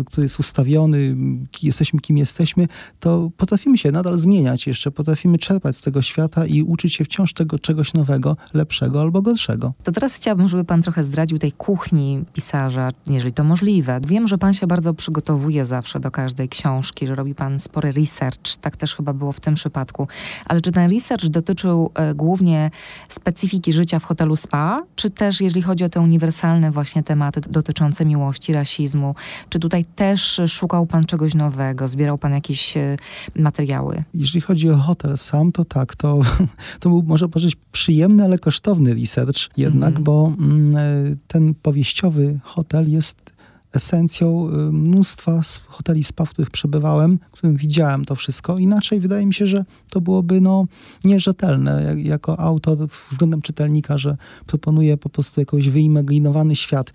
który 0.07 0.23
jest 0.25 0.41
ustawiony, 0.41 1.17
jesteśmy 1.63 2.01
kim 2.01 2.19
jesteśmy, 2.19 2.69
to 3.01 3.31
potrafimy 3.37 3.79
się 3.79 3.93
nadal 3.93 4.19
zmieniać 4.19 4.67
jeszcze, 4.67 4.91
potrafimy 4.91 5.39
czerpać 5.39 5.77
z 5.77 5.81
tego 5.81 6.03
świata 6.03 6.47
i 6.47 6.63
uczyć 6.63 6.95
się 6.95 7.05
wciąż 7.05 7.33
tego 7.33 7.59
czegoś 7.59 7.95
nowego, 7.95 8.37
lepszego 8.55 9.01
albo 9.01 9.23
gorszego. 9.23 9.73
To 9.83 9.93
teraz 9.93 10.15
chciałabym, 10.15 10.49
żeby 10.49 10.65
pan 10.65 10.83
trochę 10.83 11.05
zdradził 11.05 11.39
tej 11.39 11.53
kuchni 11.53 12.25
pisarza, 12.33 12.74
wydarza, 12.75 12.93
jeżeli 13.07 13.33
to 13.33 13.45
możliwe. 13.45 14.01
Wiem, 14.07 14.29
że 14.29 14.39
pan 14.39 14.55
się 14.55 14.67
bardzo 14.67 14.95
przygotowuje 14.95 15.65
zawsze 15.65 16.01
do 16.01 16.11
każdej 16.11 16.49
książki, 16.49 17.07
że 17.07 17.15
robi 17.15 17.35
pan 17.35 17.59
spory 17.59 17.93
research, 17.93 18.57
tak 18.61 18.77
też 18.77 18.95
chyba 18.95 19.13
było 19.13 19.33
w 19.33 19.41
tym 19.41 19.55
przypadku. 19.55 20.09
Ale 20.47 20.61
czy 20.61 20.73
ten 20.73 20.91
research 20.91 21.27
dotyczył 21.27 21.91
e, 21.95 22.15
głównie 22.15 22.71
specyfiki 23.09 23.73
życia 23.73 23.99
w 23.99 24.05
hotelu 24.05 24.37
spa, 24.37 24.79
czy 24.97 25.11
też 25.11 25.41
jeżeli 25.41 25.63
chodzi 25.63 25.85
o 25.85 25.89
te 25.89 26.01
uniwersalne 26.01 26.71
właśnie 26.71 27.03
tematy 27.03 27.41
dotyczące 27.41 28.05
miłości, 28.05 28.53
rasizmu, 28.53 29.15
czy 29.49 29.59
tutaj 29.59 29.85
też 29.85 30.41
szukał 30.49 30.87
pan 30.87 31.05
czegoś 31.05 31.35
nowego, 31.35 31.89
zbierał 31.89 32.19
pan 32.19 32.33
jakieś 32.33 32.77
e, 32.77 32.97
materiały? 33.37 34.05
Jeżeli 34.15 34.41
chodzi 34.41 34.71
o 34.71 34.77
hotel 34.77 35.19
sam, 35.19 35.53
to 35.53 35.65
tak, 35.65 35.97
to, 35.97 36.21
to 36.81 36.89
był, 36.89 37.03
może 37.03 37.29
powiedzieć, 37.29 37.57
przyjemny, 37.73 38.25
ale 38.25 38.39
kosztowny 38.39 38.95
research 38.95 39.39
jednak, 39.57 39.91
mm 39.91 40.05
bo 40.05 40.33
mm, 40.39 40.77
e, 40.77 41.17
ten 41.27 41.55
powieściowy 41.55 42.39
hotel 42.43 42.64
jest 42.87 43.35
esencją 43.75 44.49
y, 44.49 44.73
mnóstwa 44.73 45.41
hoteli 45.67 46.05
spa, 46.05 46.25
w 46.25 46.31
których 46.31 46.51
przebywałem, 46.51 47.19
w 47.33 47.37
którym 47.37 47.57
widziałem 47.57 48.05
to 48.05 48.15
wszystko. 48.15 48.59
Inaczej 48.59 49.01
wydaje 49.01 49.27
mi 49.27 49.35
się, 49.35 49.47
że 49.47 49.65
to 49.91 50.01
byłoby 50.01 50.41
no, 50.41 50.67
nierzetelne 51.05 51.95
jako 51.97 52.41
autor 52.41 52.79
względem 53.11 53.43
czytelnika, 53.43 53.99
że 53.99 54.17
proponuje 54.47 54.97
po 54.97 55.09
prostu 55.09 55.41
jakoś 55.41 55.69
wyimaginowany 55.69 56.57
świat. 56.57 56.93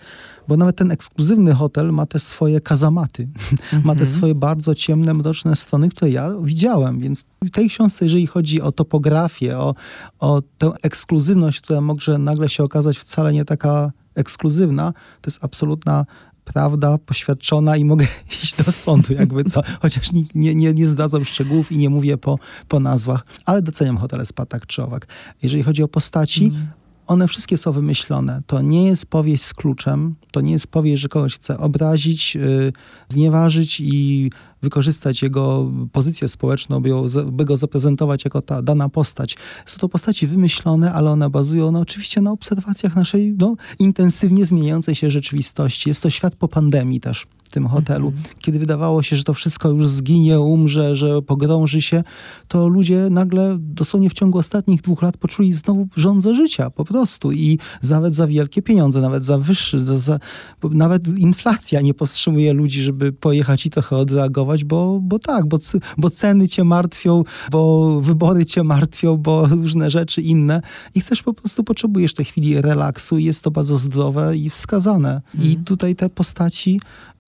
Bo 0.47 0.57
nawet 0.57 0.75
ten 0.75 0.91
ekskluzywny 0.91 1.53
hotel 1.53 1.93
ma 1.93 2.05
też 2.05 2.23
swoje 2.23 2.61
kazamaty. 2.61 3.23
Mm 3.23 3.35
-hmm. 3.83 3.85
ma 3.85 3.95
te 3.95 4.01
mhm. 4.01 4.17
swoje 4.17 4.35
bardzo 4.35 4.75
ciemne, 4.75 5.13
mroczne 5.13 5.55
strony, 5.55 5.89
które 5.89 6.11
ja 6.11 6.29
widziałem. 6.43 6.99
Więc 6.99 7.25
w 7.43 7.49
tej 7.49 7.69
książce, 7.69 8.05
jeżeli 8.05 8.27
chodzi 8.27 8.61
o 8.61 8.71
topografię, 8.71 9.57
o, 9.57 9.75
o 10.19 10.41
tę 10.57 10.71
ekskluzywność, 10.81 11.61
która 11.61 11.81
może 11.81 12.17
nagle 12.17 12.49
się 12.49 12.63
okazać 12.63 12.97
wcale 12.97 13.33
nie 13.33 13.45
taka 13.45 13.91
ekskluzywna, 14.15 14.93
to 15.21 15.27
jest 15.27 15.43
absolutna 15.43 16.05
prawda 16.53 16.97
poświadczona 16.97 17.77
i 17.77 17.85
mogę 17.85 18.07
iść 18.43 18.63
do 18.63 18.71
sądu, 18.71 19.13
jakby 19.13 19.43
co, 19.43 19.61
chociaż 19.81 20.11
nie, 20.11 20.23
nie, 20.35 20.55
nie, 20.55 20.73
nie 20.73 20.87
zdradzam 20.87 21.25
szczegółów 21.25 21.71
i 21.71 21.77
nie 21.77 21.89
mówię 21.89 22.17
po, 22.17 22.39
po 22.67 22.79
nazwach, 22.79 23.25
ale 23.45 23.61
doceniam 23.61 23.97
hotele 23.97 24.25
spa 24.25 24.45
tak 24.45 24.67
czy 24.67 24.83
owak. 24.83 25.07
Jeżeli 25.43 25.63
chodzi 25.63 25.83
o 25.83 25.87
postaci, 25.87 26.45
mm. 26.45 26.67
one 27.07 27.27
wszystkie 27.27 27.57
są 27.57 27.71
wymyślone. 27.71 28.41
To 28.47 28.61
nie 28.61 28.85
jest 28.85 29.05
powieść 29.05 29.43
z 29.43 29.53
kluczem, 29.53 30.15
to 30.31 30.41
nie 30.41 30.51
jest 30.51 30.67
powieść, 30.67 31.01
że 31.01 31.09
kogoś 31.09 31.35
chce 31.35 31.57
obrazić, 31.57 32.35
yy, 32.35 32.73
znieważyć 33.09 33.79
i 33.79 34.31
wykorzystać 34.61 35.21
jego 35.21 35.71
pozycję 35.91 36.27
społeczną, 36.27 36.81
by, 36.81 36.89
ją, 36.89 37.05
by 37.25 37.45
go 37.45 37.57
zaprezentować 37.57 38.25
jako 38.25 38.41
ta 38.41 38.61
dana 38.61 38.89
postać. 38.89 39.37
Są 39.65 39.79
to 39.79 39.89
postaci 39.89 40.27
wymyślone, 40.27 40.93
ale 40.93 41.11
one 41.11 41.29
bazują 41.29 41.71
no, 41.71 41.79
oczywiście 41.79 42.21
na 42.21 42.31
obserwacjach 42.31 42.95
naszej 42.95 43.35
no, 43.37 43.55
intensywnie 43.79 44.45
zmieniającej 44.45 44.95
się 44.95 45.09
rzeczywistości. 45.09 45.89
Jest 45.89 46.03
to 46.03 46.09
świat 46.09 46.35
po 46.35 46.47
pandemii 46.47 46.99
też 46.99 47.27
w 47.49 47.51
tym 47.51 47.67
hotelu. 47.67 48.07
Mhm. 48.07 48.25
Kiedy 48.39 48.59
wydawało 48.59 49.03
się, 49.03 49.15
że 49.15 49.23
to 49.23 49.33
wszystko 49.33 49.69
już 49.69 49.87
zginie, 49.87 50.39
umrze, 50.39 50.95
że 50.95 51.21
pogrąży 51.21 51.81
się, 51.81 52.03
to 52.47 52.67
ludzie 52.67 53.07
nagle 53.09 53.57
dosłownie 53.59 54.09
w 54.09 54.13
ciągu 54.13 54.37
ostatnich 54.37 54.81
dwóch 54.81 55.01
lat 55.01 55.17
poczuli 55.17 55.53
znowu 55.53 55.87
rządzę 55.95 56.35
życia 56.35 56.69
po 56.69 56.85
prostu 56.85 57.31
i 57.31 57.59
nawet 57.89 58.15
za 58.15 58.27
wielkie 58.27 58.61
pieniądze, 58.61 59.01
nawet 59.01 59.25
za 59.25 59.37
wyższy, 59.37 59.85
za, 59.85 59.97
za, 59.97 60.19
nawet 60.63 61.07
inflacja 61.17 61.81
nie 61.81 61.93
powstrzymuje 61.93 62.53
ludzi, 62.53 62.81
żeby 62.81 63.11
pojechać 63.13 63.65
i 63.65 63.69
trochę 63.69 63.97
odreagować, 63.97 64.63
bo, 64.63 64.99
bo 65.01 65.19
tak, 65.19 65.45
bo, 65.45 65.57
bo 65.97 66.09
ceny 66.09 66.47
cię 66.47 66.63
martwią, 66.63 67.23
bo 67.51 68.01
wybory 68.01 68.45
cię 68.45 68.63
martwią, 68.63 69.17
bo 69.17 69.45
różne 69.45 69.89
rzeczy 69.89 70.21
inne 70.21 70.61
i 70.95 71.01
chcesz 71.01 71.23
po 71.23 71.33
prostu, 71.33 71.63
potrzebujesz 71.63 72.13
tej 72.13 72.25
chwili 72.25 72.61
relaksu 72.61 73.17
i 73.17 73.23
jest 73.23 73.43
to 73.43 73.51
bardzo 73.51 73.77
zdrowe 73.77 74.37
i 74.37 74.49
wskazane. 74.49 75.21
Mhm. 75.35 75.51
I 75.51 75.55
tutaj 75.55 75.95
te 75.95 76.09
postaci 76.09 76.79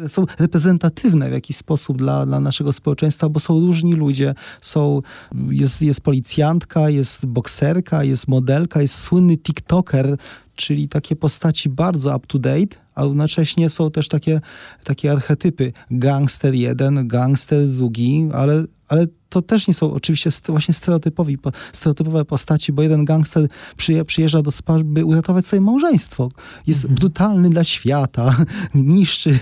są 0.07 0.25
reprezentatywne 0.39 1.29
w 1.29 1.33
jakiś 1.33 1.57
sposób 1.57 1.97
dla, 1.97 2.25
dla 2.25 2.39
naszego 2.39 2.73
społeczeństwa, 2.73 3.29
bo 3.29 3.39
są 3.39 3.59
różni 3.59 3.93
ludzie. 3.93 4.35
Są, 4.61 5.01
jest, 5.49 5.81
jest 5.81 6.01
policjantka, 6.01 6.89
jest 6.89 7.25
bokserka, 7.25 8.03
jest 8.03 8.27
modelka, 8.27 8.81
jest 8.81 8.95
słynny 8.95 9.37
TikToker, 9.37 10.17
czyli 10.55 10.89
takie 10.89 11.15
postaci 11.15 11.69
bardzo 11.69 12.15
up-to-date, 12.15 12.77
a 12.95 13.03
równocześnie 13.03 13.69
są 13.69 13.91
też 13.91 14.07
takie, 14.07 14.41
takie 14.83 15.11
archetypy. 15.11 15.73
Gangster 15.91 16.53
jeden, 16.53 17.07
gangster 17.07 17.67
drugi, 17.67 18.29
ale, 18.33 18.63
ale 18.87 19.07
to 19.31 19.41
też 19.41 19.67
nie 19.67 19.73
są 19.73 19.93
oczywiście 19.93 20.29
właśnie 20.47 20.73
stereotypowi, 20.73 21.37
stereotypowe 21.73 22.25
postaci, 22.25 22.73
bo 22.73 22.81
jeden 22.81 23.05
gangster 23.05 23.47
przyjeżdża 24.05 24.41
do 24.41 24.51
spa, 24.51 24.79
by 24.83 25.05
uratować 25.05 25.45
swoje 25.45 25.61
małżeństwo. 25.61 26.29
Jest 26.67 26.83
mhm. 26.83 26.99
brutalny 26.99 27.49
dla 27.49 27.63
świata, 27.63 28.35
niszczy, 28.73 29.39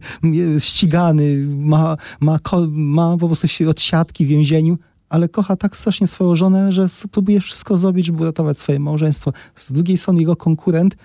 ścigany, 0.58 1.46
ma, 1.46 1.96
ma, 2.20 2.38
ma 2.70 3.16
po 3.16 3.26
prostu 3.26 3.48
się 3.48 3.68
odsiadki 3.68 4.26
w 4.26 4.28
więzieniu, 4.28 4.78
ale 5.08 5.28
kocha 5.28 5.56
tak 5.56 5.76
strasznie 5.76 6.06
swoją 6.06 6.34
żonę, 6.34 6.72
że 6.72 6.86
próbuje 7.12 7.40
wszystko 7.40 7.76
zrobić, 7.76 8.06
żeby 8.06 8.22
uratować 8.22 8.58
swoje 8.58 8.80
małżeństwo. 8.80 9.32
Z 9.54 9.72
drugiej 9.72 9.98
strony 9.98 10.20
jego 10.20 10.36
konkurent, 10.36 10.96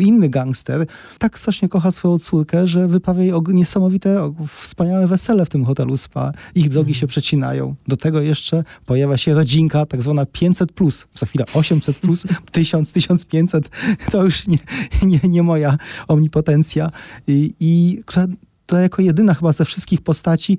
inny 0.00 0.28
gangster, 0.28 0.86
tak 1.18 1.38
strasznie 1.38 1.68
kocha 1.68 1.90
swoją 1.90 2.18
córkę, 2.18 2.66
że 2.66 2.88
wyprawia 2.88 3.22
jej 3.22 3.32
niesamowite, 3.48 4.34
wspaniałe 4.60 5.06
wesele 5.06 5.44
w 5.44 5.48
tym 5.48 5.64
hotelu 5.64 5.96
spa. 5.96 6.32
Ich 6.54 6.68
drogi 6.68 6.94
się 6.94 7.06
przecinają. 7.06 7.74
Do 7.88 7.96
tego 7.96 8.20
jeszcze 8.20 8.64
pojawia 8.86 9.18
się 9.18 9.34
rodzinka, 9.34 9.86
tak 9.86 10.02
zwana 10.02 10.24
500+, 10.24 10.66
plus. 10.66 11.06
za 11.14 11.26
chwilę 11.26 11.44
800+, 11.44 11.92
plus, 11.92 12.24
1000, 12.52 12.92
1500. 12.92 13.70
To 14.10 14.24
już 14.24 14.46
nie, 14.46 14.58
nie, 15.02 15.20
nie 15.28 15.42
moja 15.42 15.78
omnipotencja. 16.08 16.90
I, 17.26 17.54
i 17.60 18.02
która 18.06 18.26
to 18.66 18.76
jako 18.78 19.02
jedyna 19.02 19.34
chyba 19.34 19.52
ze 19.52 19.64
wszystkich 19.64 20.00
postaci 20.00 20.58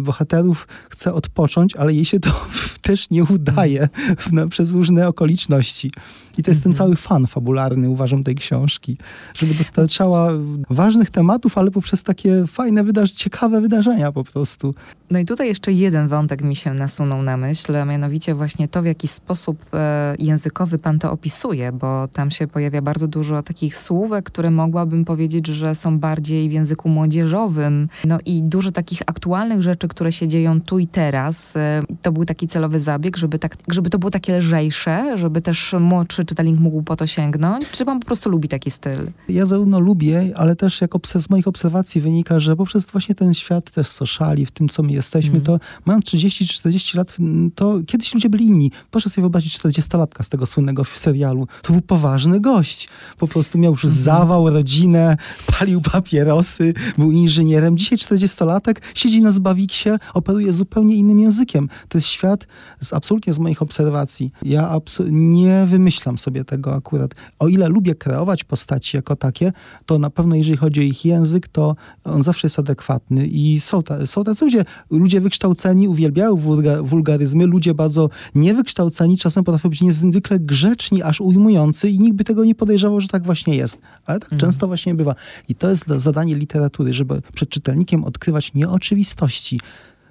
bohaterów 0.00 0.68
chce 0.90 1.14
odpocząć, 1.14 1.76
ale 1.76 1.92
jej 1.94 2.04
się 2.04 2.20
to 2.20 2.30
też 2.82 3.10
nie 3.10 3.24
udaje 3.24 3.88
no, 4.32 4.48
przez 4.48 4.72
różne 4.72 5.08
okoliczności. 5.08 5.90
I 6.38 6.42
to 6.42 6.50
jest 6.50 6.62
ten 6.62 6.72
mhm. 6.72 6.86
cały 6.86 6.96
fan 6.96 7.26
fabularny, 7.26 7.90
uważam, 7.90 8.24
tej 8.24 8.34
książki, 8.34 8.98
żeby 9.38 9.54
dostarczała 9.54 10.30
ważnych 10.70 11.10
tematów, 11.10 11.58
ale 11.58 11.70
poprzez 11.70 12.02
takie 12.02 12.46
fajne, 12.46 12.84
wydarzenia, 12.84 13.16
ciekawe 13.16 13.60
wydarzenia 13.60 14.12
po 14.12 14.24
prostu. 14.24 14.74
No 15.10 15.18
i 15.18 15.24
tutaj 15.24 15.48
jeszcze 15.48 15.72
jeden 15.72 16.08
wątek 16.08 16.42
mi 16.42 16.56
się 16.56 16.74
nasunął 16.74 17.22
na 17.22 17.36
myśl, 17.36 17.76
a 17.76 17.84
mianowicie 17.84 18.34
właśnie 18.34 18.68
to, 18.68 18.82
w 18.82 18.86
jaki 18.86 19.08
sposób 19.08 19.66
e, 19.74 20.14
językowy 20.18 20.78
pan 20.78 20.98
to 20.98 21.12
opisuje, 21.12 21.72
bo 21.72 22.08
tam 22.08 22.30
się 22.30 22.46
pojawia 22.46 22.82
bardzo 22.82 23.08
dużo 23.08 23.42
takich 23.42 23.76
słówek, 23.76 24.24
które 24.24 24.50
mogłabym 24.50 25.04
powiedzieć, 25.04 25.46
że 25.46 25.74
są 25.74 25.98
bardziej 25.98 26.48
w 26.48 26.52
języku 26.52 26.88
młodzieżowym. 26.88 27.88
No 28.04 28.18
i 28.26 28.42
dużo 28.42 28.72
takich 28.72 29.02
aktualnych 29.06 29.62
rzeczy, 29.62 29.75
które 29.88 30.12
się 30.12 30.28
dzieją 30.28 30.60
tu 30.60 30.78
i 30.78 30.86
teraz. 30.86 31.56
E, 31.56 31.82
to 32.02 32.12
był 32.12 32.24
taki 32.24 32.48
celowy 32.48 32.80
zabieg, 32.80 33.16
żeby, 33.16 33.38
tak, 33.38 33.56
żeby 33.68 33.90
to 33.90 33.98
było 33.98 34.10
takie 34.10 34.38
lżejsze, 34.38 35.18
żeby 35.18 35.40
też 35.40 35.74
młodszy 35.80 36.24
czytelnik 36.24 36.60
mógł 36.60 36.82
po 36.82 36.96
to 36.96 37.06
sięgnąć? 37.06 37.70
Czy 37.70 37.84
pan 37.84 38.00
po 38.00 38.06
prostu 38.06 38.30
lubi 38.30 38.48
taki 38.48 38.70
styl? 38.70 39.10
Ja 39.28 39.46
zarówno 39.46 39.80
lubię, 39.80 40.32
ale 40.36 40.56
też 40.56 40.80
jak 40.80 40.90
z 41.18 41.30
moich 41.30 41.48
obserwacji 41.48 42.00
wynika, 42.00 42.38
że 42.38 42.56
poprzez 42.56 42.86
właśnie 42.86 43.14
ten 43.14 43.34
świat 43.34 43.70
też 43.70 43.86
sociali, 43.86 44.46
w 44.46 44.50
tym 44.50 44.68
co 44.68 44.82
my 44.82 44.92
jesteśmy, 44.92 45.30
mm. 45.30 45.42
to 45.42 45.58
mając 45.84 46.04
30-40 46.04 46.96
lat, 46.96 47.16
to 47.54 47.78
kiedyś 47.86 48.14
ludzie 48.14 48.28
byli 48.28 48.46
inni. 48.46 48.70
Proszę 48.90 49.10
sobie 49.10 49.22
wyobrazić 49.22 49.58
40-latka 49.58 50.22
z 50.22 50.28
tego 50.28 50.46
słynnego 50.46 50.84
serialu. 50.84 51.46
To 51.62 51.72
był 51.72 51.82
poważny 51.82 52.40
gość. 52.40 52.88
Po 53.18 53.28
prostu 53.28 53.58
miał 53.58 53.72
już 53.72 53.84
mm. 53.84 53.96
zawał, 53.96 54.50
rodzinę, 54.50 55.16
palił 55.58 55.80
papierosy, 55.80 56.74
był 56.98 57.12
inżynierem. 57.12 57.78
Dzisiaj 57.78 57.98
40-latek 57.98 58.74
siedzi 58.94 59.20
na 59.20 59.32
zbawiksie, 59.66 59.90
operuje 60.14 60.52
zupełnie 60.52 60.96
innym 60.96 61.18
językiem. 61.18 61.68
To 61.88 61.98
jest 61.98 62.08
świat 62.08 62.46
z, 62.80 62.92
absolutnie 62.92 63.32
z 63.32 63.38
moich 63.38 63.62
obserwacji. 63.62 64.32
Ja 64.42 64.76
nie 65.10 65.64
wymyślam 65.66 66.18
sobie 66.18 66.44
tego 66.44 66.74
akurat. 66.74 67.14
O 67.38 67.48
ile 67.48 67.68
lubię 67.68 67.94
kreować 67.94 68.44
postaci 68.44 68.96
jako 68.96 69.16
takie, 69.16 69.52
to 69.86 69.98
na 69.98 70.10
pewno 70.10 70.36
jeżeli 70.36 70.56
chodzi 70.56 70.80
o 70.80 70.82
ich 70.82 71.04
język, 71.04 71.48
to 71.48 71.76
on 72.04 72.22
zawsze 72.22 72.46
jest 72.46 72.58
adekwatny 72.58 73.26
i 73.26 73.60
są, 73.60 73.82
ta, 73.82 74.06
są 74.06 74.24
tacy 74.24 74.44
ludzie, 74.44 74.64
ludzie 74.90 75.20
wykształceni 75.20 75.88
uwielbiają 75.88 76.36
wulga, 76.36 76.82
wulgaryzmy, 76.82 77.46
ludzie 77.46 77.74
bardzo 77.74 78.08
niewykształceni 78.34 79.18
czasem 79.18 79.44
potrafią 79.44 79.68
być 79.68 79.80
niezwykle 79.80 80.38
grzeczni, 80.38 81.02
aż 81.02 81.20
ujmujący 81.20 81.90
i 81.90 81.98
nikt 81.98 82.16
by 82.16 82.24
tego 82.24 82.44
nie 82.44 82.54
podejrzewał, 82.54 83.00
że 83.00 83.08
tak 83.08 83.24
właśnie 83.24 83.56
jest. 83.56 83.78
Ale 84.06 84.20
tak 84.20 84.32
mhm. 84.32 84.40
często 84.40 84.66
właśnie 84.66 84.94
bywa. 84.94 85.14
I 85.48 85.54
to 85.54 85.70
jest 85.70 85.86
zadanie 85.86 86.34
literatury, 86.34 86.92
żeby 86.92 87.22
przed 87.34 87.48
czytelnikiem 87.48 88.04
odkrywać 88.04 88.54
nieoczywistości, 88.54 89.55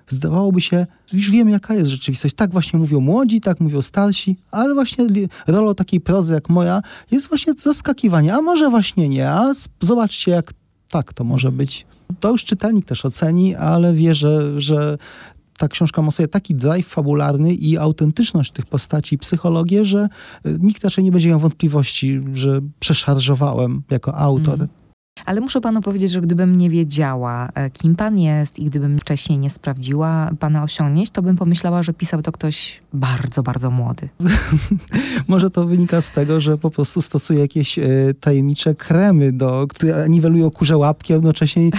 zdawałoby 0.08 0.62
się, 0.62 0.88
już 1.14 1.32
wiemy 1.32 1.52
jaka 1.52 1.74
jest 1.74 1.90
rzeczywistość. 1.90 2.36
Tak 2.36 2.52
właśnie 2.52 2.80
mówią 2.80 3.00
młodzi, 3.00 3.42
tak 3.42 3.60
mówią 3.60 3.82
starsi, 3.82 4.38
ale 4.52 4.74
właśnie 4.74 5.06
rolą 5.48 5.76
takiej 5.76 6.02
prozy 6.02 6.34
jak 6.34 6.50
moja 6.50 6.82
jest 7.12 7.30
właśnie 7.30 7.54
zaskakiwanie. 7.54 8.34
A 8.34 8.42
może 8.42 8.70
właśnie 8.70 9.10
nie, 9.10 9.30
a 9.30 9.54
zobaczcie 9.82 10.32
jak 10.32 10.54
tak 10.90 11.14
to 11.14 11.24
może 11.24 11.52
być. 11.52 11.86
To 12.20 12.32
już 12.32 12.46
czytelnik 12.46 12.86
też 12.86 13.06
oceni, 13.06 13.56
ale 13.56 13.94
wie, 13.94 14.16
że, 14.16 14.98
ta 15.58 15.68
książka 15.68 16.02
ma 16.02 16.12
sobie 16.12 16.28
taki 16.28 16.56
drive 16.56 16.88
fabularny 16.88 17.54
i 17.54 17.78
autentyczność 17.78 18.52
tych 18.52 18.66
postaci, 18.66 19.18
psychologię, 19.18 19.86
że 19.86 20.10
y, 20.46 20.58
nikt 20.60 20.84
raczej 20.84 21.04
nie 21.04 21.12
będzie 21.12 21.30
miał 21.30 21.40
wątpliwości, 21.40 22.22
że 22.34 22.62
przeszarżowałem 22.80 23.84
jako 23.92 24.16
autor. 24.16 24.56
Mm. 24.56 24.68
Ale 25.26 25.42
muszę 25.42 25.62
panu 25.62 25.82
powiedzieć, 25.82 26.12
że 26.12 26.22
gdybym 26.22 26.56
nie 26.56 26.70
wiedziała, 26.70 27.50
e, 27.54 27.70
kim 27.70 27.96
pan 27.96 28.18
jest 28.20 28.60
i 28.60 28.66
gdybym 28.66 29.00
wcześniej 29.00 29.40
nie 29.40 29.50
sprawdziła 29.50 30.32
pana 30.40 30.64
osiągnięć, 30.64 31.10
to 31.10 31.22
bym 31.22 31.36
pomyślała, 31.36 31.84
że 31.84 31.94
pisał 31.94 32.22
to 32.22 32.32
ktoś 32.32 32.82
bardzo, 32.94 33.44
bardzo 33.44 33.72
młody. 33.72 34.10
Może 35.28 35.50
to 35.50 35.66
wynika 35.66 36.02
z 36.02 36.12
tego, 36.12 36.40
że 36.40 36.58
po 36.58 36.72
prostu 36.72 37.02
stosuje 37.02 37.40
jakieś 37.40 37.80
e, 37.80 37.84
tajemnicze 38.20 38.76
kremy, 38.76 39.32
do, 39.32 39.66
które 39.70 40.10
niwelują 40.10 40.52
kurze 40.52 40.78
łapki, 40.78 41.14
a 41.14 41.16
jednocześnie 41.16 41.62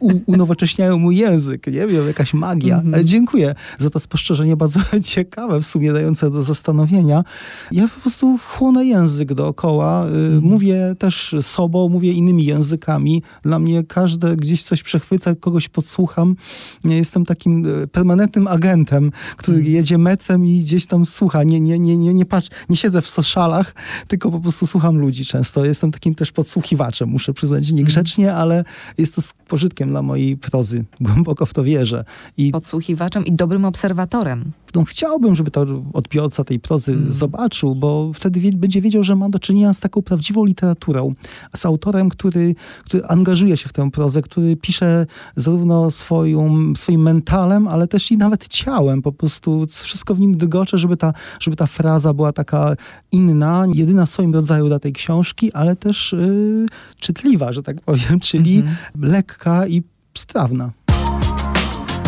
u, 0.00 0.10
unowocześniają 0.26 0.98
mój 0.98 1.16
język. 1.16 1.66
Nie 1.66 1.86
wiem, 1.86 2.06
jakaś 2.06 2.34
magia. 2.34 2.74
Mm 2.74 2.90
-hmm. 2.90 2.94
Ale 2.94 3.04
dziękuję 3.04 3.54
za 3.78 3.90
to 3.90 4.00
spostrzeżenie, 4.00 4.56
bardzo 4.56 4.80
ciekawe, 5.02 5.60
w 5.60 5.66
sumie 5.66 5.92
dające 5.92 6.30
do 6.30 6.42
zastanowienia. 6.42 7.24
Ja 7.72 7.88
po 7.88 8.00
prostu 8.00 8.38
chłonę 8.38 8.84
język 8.84 9.34
dookoła. 9.34 10.04
Mm 10.04 10.40
-hmm. 10.40 10.42
Mówię 10.42 10.94
też 10.98 11.34
sobą, 11.42 11.88
mówię 11.88 12.12
innymi 12.28 12.44
językami. 12.44 13.22
Dla 13.42 13.58
mnie 13.58 13.84
każde 13.84 14.36
gdzieś 14.36 14.64
coś 14.64 14.82
przechwyca, 14.82 15.34
kogoś 15.34 15.68
podsłucham. 15.68 16.36
Jestem 16.84 17.24
takim 17.24 17.66
e, 17.66 17.86
permanentnym 17.86 18.46
agentem, 18.46 19.12
który 19.36 19.58
mm. 19.58 19.72
jedzie 19.72 19.98
metrem 19.98 20.46
i 20.46 20.60
gdzieś 20.60 20.86
tam 20.86 21.06
słucha. 21.06 21.42
Nie, 21.42 21.60
nie, 21.60 21.78
nie, 21.78 21.96
nie, 21.96 22.14
nie, 22.14 22.24
patrz, 22.24 22.48
nie 22.68 22.76
siedzę 22.76 23.02
w 23.02 23.08
socialach, 23.08 23.74
tylko 24.08 24.30
po 24.30 24.40
prostu 24.40 24.66
słucham 24.66 24.98
ludzi 24.98 25.24
często. 25.24 25.64
Jestem 25.64 25.92
takim 25.92 26.14
też 26.14 26.32
podsłuchiwaczem, 26.32 27.08
muszę 27.08 27.32
przyznać, 27.32 27.70
niegrzecznie, 27.72 28.28
mm. 28.28 28.40
ale 28.40 28.64
jest 28.98 29.14
to 29.14 29.20
z 29.20 29.32
pożytkiem 29.32 29.88
dla 29.88 30.02
mojej 30.02 30.36
prozy. 30.36 30.84
Głęboko 31.00 31.46
w 31.46 31.54
to 31.54 31.64
wierzę. 31.64 32.04
I 32.36 32.50
podsłuchiwaczem 32.50 33.26
i 33.26 33.32
dobrym 33.32 33.64
obserwatorem. 33.64 34.52
No, 34.74 34.84
chciałbym, 34.84 35.36
żeby 35.36 35.50
to 35.50 35.66
odbiorca 35.92 36.44
tej 36.44 36.60
prozy 36.60 36.92
mm. 36.92 37.12
zobaczył, 37.12 37.74
bo 37.74 38.12
wtedy 38.14 38.40
będzie 38.54 38.80
wiedział, 38.80 39.02
że 39.02 39.16
ma 39.16 39.28
do 39.28 39.38
czynienia 39.38 39.74
z 39.74 39.80
taką 39.80 40.02
prawdziwą 40.02 40.44
literaturą, 40.44 41.14
z 41.56 41.66
autorem, 41.66 42.10
który, 42.18 42.54
który 42.84 43.04
angażuje 43.06 43.56
się 43.56 43.68
w 43.68 43.72
tę 43.72 43.90
prozę, 43.90 44.22
który 44.22 44.56
pisze 44.56 45.06
zarówno 45.36 45.90
swoją, 45.90 46.72
swoim 46.76 47.02
mentalem, 47.02 47.68
ale 47.68 47.88
też 47.88 48.10
i 48.10 48.16
nawet 48.16 48.48
ciałem. 48.48 49.02
Po 49.02 49.12
prostu 49.12 49.66
wszystko 49.70 50.14
w 50.14 50.20
nim 50.20 50.36
dygocze, 50.36 50.78
żeby 50.78 50.96
ta, 50.96 51.12
żeby 51.40 51.56
ta 51.56 51.66
fraza 51.66 52.14
była 52.14 52.32
taka 52.32 52.74
inna, 53.12 53.66
jedyna 53.74 54.06
w 54.06 54.10
swoim 54.10 54.34
rodzaju 54.34 54.66
dla 54.66 54.78
tej 54.78 54.92
książki, 54.92 55.52
ale 55.52 55.76
też 55.76 56.12
yy, 56.12 56.66
czytliwa, 57.00 57.52
że 57.52 57.62
tak 57.62 57.80
powiem, 57.80 58.20
czyli 58.20 58.62
-hmm. 58.62 59.02
lekka 59.02 59.66
i 59.66 59.82
strawna. 60.14 60.70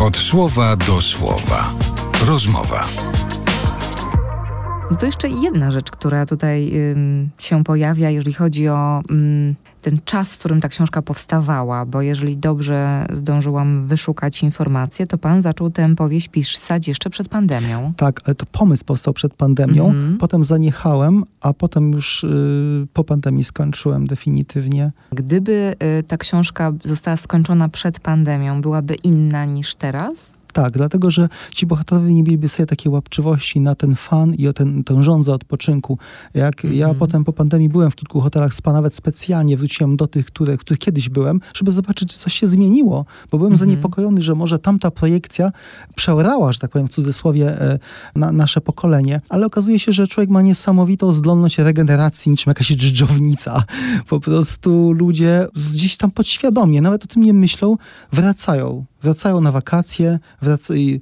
Od 0.00 0.17
słowa 0.17 0.76
do 0.76 1.00
słowa. 1.00 1.75
Rozmowa. 2.26 2.85
No 4.90 4.97
to 4.97 5.06
jeszcze 5.06 5.28
jedna 5.28 5.70
rzecz, 5.70 5.90
która 5.90 6.26
tutaj 6.26 6.73
ym, 6.92 7.30
się 7.38 7.64
pojawia, 7.64 8.11
jeżeli 8.11 8.32
chodzi 8.32 8.68
o 8.68 9.02
ym, 9.11 9.54
ten 9.82 9.99
czas, 10.04 10.35
w 10.35 10.38
którym 10.38 10.61
ta 10.61 10.68
książka 10.68 11.02
powstawała, 11.02 11.87
bo 11.87 12.02
jeżeli 12.02 12.37
dobrze 12.37 13.06
zdążyłam 13.11 13.87
wyszukać 13.87 14.42
informacje, 14.42 15.06
to 15.06 15.18
pan 15.18 15.42
zaczął 15.42 15.70
tę 15.70 15.97
powieść 15.97 16.28
pisać 16.28 16.88
jeszcze 16.88 17.11
przed 17.11 17.28
pandemią. 17.28 17.92
Tak, 17.97 18.20
ale 18.25 18.35
to 18.35 18.47
pomysł 18.47 18.85
powstał 18.85 19.14
przed 19.14 19.35
pandemią, 19.35 19.90
mm 19.90 20.14
-hmm. 20.14 20.18
potem 20.18 20.44
zaniechałem, 20.44 21.25
a 21.40 21.52
potem 21.52 21.92
już 21.92 22.25
y, 22.25 22.87
po 22.92 23.04
pandemii 23.04 23.44
skończyłem 23.44 24.06
definitywnie. 24.06 24.92
Gdyby 25.12 25.75
y, 25.99 26.02
ta 26.02 26.16
książka 26.16 26.73
została 26.85 27.16
skończona 27.16 27.68
przed 27.68 28.00
pandemią, 28.00 28.61
byłaby 28.61 28.94
inna 28.94 29.44
niż 29.44 29.75
teraz? 29.75 30.39
Tak, 30.52 30.73
dlatego 30.73 31.11
że 31.11 31.28
ci 31.54 31.66
bohaterowie 31.66 32.14
nie 32.14 32.23
mieliby 32.23 32.49
sobie 32.49 32.66
takiej 32.66 32.92
łapczywości 32.92 33.61
na 33.61 33.75
ten 33.75 33.97
fan 33.97 34.35
i 34.35 34.49
o 34.49 34.52
ten, 34.52 34.85
tę 34.85 35.02
żądzę 35.02 35.33
odpoczynku. 35.33 35.99
Jak 36.35 36.64
mm. 36.64 36.76
ja 36.76 36.87
mhm. 36.87 36.99
potem 36.99 37.25
po 37.25 37.33
pandemii 37.33 37.69
byłem 37.69 37.90
w 37.90 37.97
kilku 37.97 38.21
hotelach 38.21 38.54
spa, 38.54 38.73
nawet 38.73 38.95
specjalnie 38.95 39.57
wróciłem 39.57 39.97
do 39.97 40.07
tych, 40.07 40.26
które, 40.26 40.57
w 40.57 40.61
których 40.61 40.78
kiedyś 40.78 41.09
byłem, 41.09 41.40
żeby 41.54 41.73
zobaczyć, 41.73 42.12
czy 42.12 42.19
coś 42.19 42.35
się 42.35 42.47
zmieniło, 42.47 43.04
bo 43.30 43.38
byłem 43.38 43.52
mm 43.52 43.57
-hmm. 43.57 43.61
zaniepokojony, 43.61 44.23
że 44.23 44.35
może 44.35 44.59
tamta 44.59 44.90
projekcja 44.90 45.52
przeorała, 45.95 46.52
że 46.52 46.59
tak 46.59 46.71
powiem 46.71 46.88
w 46.88 46.90
cudzysłowie, 46.90 47.61
e, 47.61 47.78
na, 48.16 48.33
nasze 48.33 48.61
pokolenie, 48.61 49.21
ale 49.28 49.47
okazuje 49.47 49.78
się, 49.78 49.92
że 49.92 50.07
człowiek 50.07 50.30
ma 50.30 50.42
niesamowitą 50.42 51.12
zdolność 51.12 51.59
regeneracji, 51.59 52.30
niczym 52.30 52.50
jakaś 52.50 52.76
dżdżownica. 52.76 53.64
Po 54.09 54.21
prostu 54.21 54.92
ludzie 54.92 55.47
gdzieś 55.54 55.97
tam 55.97 56.11
podświadomie, 56.11 56.80
nawet 56.80 57.04
o 57.04 57.07
tym 57.07 57.23
nie 57.23 57.33
myślą, 57.33 57.76
wracają 58.12 58.85
wracają 59.02 59.40
na 59.40 59.52
wakacje, 59.52 60.19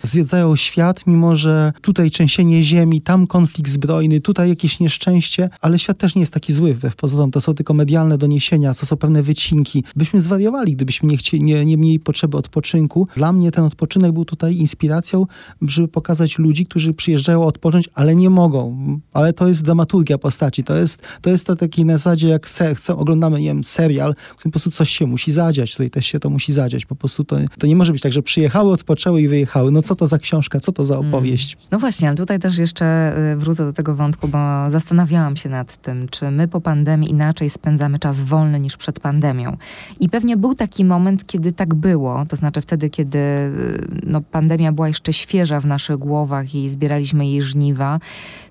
zwiedzają 0.02 0.56
świat, 0.56 1.06
mimo 1.06 1.36
że 1.36 1.72
tutaj 1.82 2.10
trzęsienie 2.10 2.62
ziemi, 2.62 3.00
tam 3.00 3.26
konflikt 3.26 3.70
zbrojny, 3.70 4.20
tutaj 4.20 4.48
jakieś 4.48 4.80
nieszczęście, 4.80 5.50
ale 5.60 5.78
świat 5.78 5.98
też 5.98 6.14
nie 6.14 6.20
jest 6.20 6.32
taki 6.32 6.52
zły, 6.52 6.74
wbrew 6.74 6.96
pozorom. 6.96 7.30
To 7.30 7.40
są 7.40 7.54
tylko 7.54 7.74
medialne 7.74 8.18
doniesienia, 8.18 8.74
to 8.74 8.86
są 8.86 8.96
pewne 8.96 9.22
wycinki. 9.22 9.84
Byśmy 9.96 10.20
zwariowali, 10.20 10.72
gdybyśmy 10.72 11.08
nie, 11.08 11.16
chcieli, 11.16 11.42
nie, 11.42 11.66
nie 11.66 11.76
mieli 11.76 12.00
potrzeby 12.00 12.36
odpoczynku. 12.36 13.08
Dla 13.16 13.32
mnie 13.32 13.50
ten 13.50 13.64
odpoczynek 13.64 14.12
był 14.12 14.24
tutaj 14.24 14.56
inspiracją, 14.56 15.26
żeby 15.62 15.88
pokazać 15.88 16.38
ludzi, 16.38 16.66
którzy 16.66 16.94
przyjeżdżają 16.94 17.44
odpocząć, 17.44 17.88
ale 17.94 18.16
nie 18.16 18.30
mogą. 18.30 18.78
Ale 19.12 19.32
to 19.32 19.48
jest 19.48 19.62
dramaturgia 19.62 20.18
postaci. 20.18 20.64
To 20.64 20.76
jest 20.76 21.02
to, 21.22 21.30
jest 21.30 21.46
to 21.46 21.56
taki 21.56 21.84
na 21.84 21.98
zasadzie, 21.98 22.28
jak 22.28 22.48
se, 22.48 22.74
chcę, 22.74 22.96
oglądamy, 22.96 23.40
nie 23.40 23.46
wiem, 23.46 23.64
serial, 23.64 24.14
w 24.14 24.36
którym 24.36 24.50
po 24.50 24.50
prostu 24.50 24.70
coś 24.70 24.90
się 24.90 25.06
musi 25.06 25.32
zadziać. 25.32 25.72
Tutaj 25.72 25.90
też 25.90 26.06
się 26.06 26.20
to 26.20 26.30
musi 26.30 26.52
zadziać. 26.52 26.86
Po 26.86 26.94
prostu 26.94 27.24
to, 27.24 27.36
to 27.58 27.66
nie 27.66 27.76
może 27.76 27.87
może 27.88 27.92
być 27.92 28.02
tak, 28.02 28.12
że 28.12 28.22
przyjechały, 28.22 28.72
odpoczęły 28.72 29.22
i 29.22 29.28
wyjechały. 29.28 29.70
No 29.70 29.82
co 29.82 29.94
to 29.94 30.06
za 30.06 30.18
książka, 30.18 30.60
co 30.60 30.72
to 30.72 30.84
za 30.84 30.94
mm. 30.94 31.08
opowieść? 31.08 31.54
Mm. 31.54 31.66
No 31.70 31.78
właśnie, 31.78 32.08
ale 32.08 32.16
tutaj 32.16 32.38
też 32.38 32.58
jeszcze 32.58 33.14
y, 33.32 33.36
wrócę 33.36 33.64
do 33.64 33.72
tego 33.72 33.94
wątku, 33.94 34.28
bo 34.28 34.38
zastanawiałam 34.68 35.36
się 35.36 35.48
nad 35.48 35.76
tym, 35.76 36.08
czy 36.08 36.30
my 36.30 36.48
po 36.48 36.60
pandemii 36.60 37.10
inaczej 37.10 37.50
spędzamy 37.50 37.98
czas 37.98 38.20
wolny 38.20 38.60
niż 38.60 38.76
przed 38.76 39.00
pandemią. 39.00 39.56
I 40.00 40.08
pewnie 40.08 40.36
był 40.36 40.54
taki 40.54 40.84
moment, 40.84 41.26
kiedy 41.26 41.52
tak 41.52 41.74
było, 41.74 42.24
to 42.28 42.36
znaczy 42.36 42.60
wtedy, 42.60 42.90
kiedy 42.90 43.18
y, 43.18 44.00
no, 44.06 44.20
pandemia 44.20 44.72
była 44.72 44.88
jeszcze 44.88 45.12
świeża 45.12 45.60
w 45.60 45.66
naszych 45.66 45.96
głowach 45.96 46.54
i 46.54 46.68
zbieraliśmy 46.68 47.26
jej 47.26 47.42
żniwa, 47.42 48.00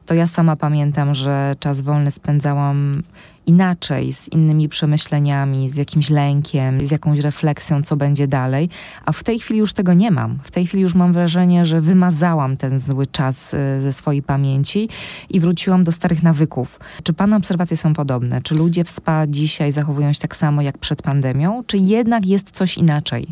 to 0.06 0.14
ja 0.14 0.28
sama 0.28 0.56
pamiętam, 0.56 1.16
że 1.16 1.56
czas 1.60 1.82
wolny 1.82 2.12
spędzałam 2.12 3.04
inaczej, 3.48 4.14
z 4.14 4.28
innymi 4.28 4.70
przemyśleniami, 4.70 5.70
z 5.70 5.76
jakimś 5.76 6.10
lękiem, 6.10 6.88
z 6.88 6.92
jakąś 6.92 7.20
refleksją, 7.20 7.84
co 7.84 7.96
będzie 7.96 8.28
dalej. 8.28 8.70
A 9.06 9.12
w 9.12 9.24
tej 9.24 9.40
chwili 9.40 9.60
już 9.60 9.74
tego 9.74 9.94
nie 9.94 10.12
mam. 10.12 10.40
W 10.44 10.52
tej 10.52 10.66
chwili 10.66 10.84
już 10.84 10.96
mam 10.96 11.14
wrażenie, 11.14 11.66
że 11.66 11.82
wymazałam 11.82 12.58
ten 12.58 12.80
zły 12.80 13.08
czas 13.08 13.54
y, 13.54 13.58
ze 13.82 13.94
swojej 13.94 14.24
pamięci 14.24 14.90
i 15.30 15.40
wróciłam 15.40 15.84
do 15.84 15.92
starych 15.92 16.24
nawyków. 16.24 16.80
Czy 17.04 17.14
Pana 17.14 17.38
obserwacje 17.38 17.78
są 17.78 17.94
podobne? 17.94 18.42
Czy 18.42 18.56
ludzie 18.56 18.84
w 18.84 18.90
SPA 18.90 19.28
dzisiaj 19.28 19.72
zachowują 19.72 20.14
się 20.14 20.20
tak 20.20 20.36
samo 20.36 20.62
jak 20.62 20.78
przed 20.78 21.02
pandemią? 21.02 21.64
Czy 21.68 21.78
jednak 21.78 22.26
jest 22.26 22.52
coś 22.52 22.78
inaczej? 22.78 23.28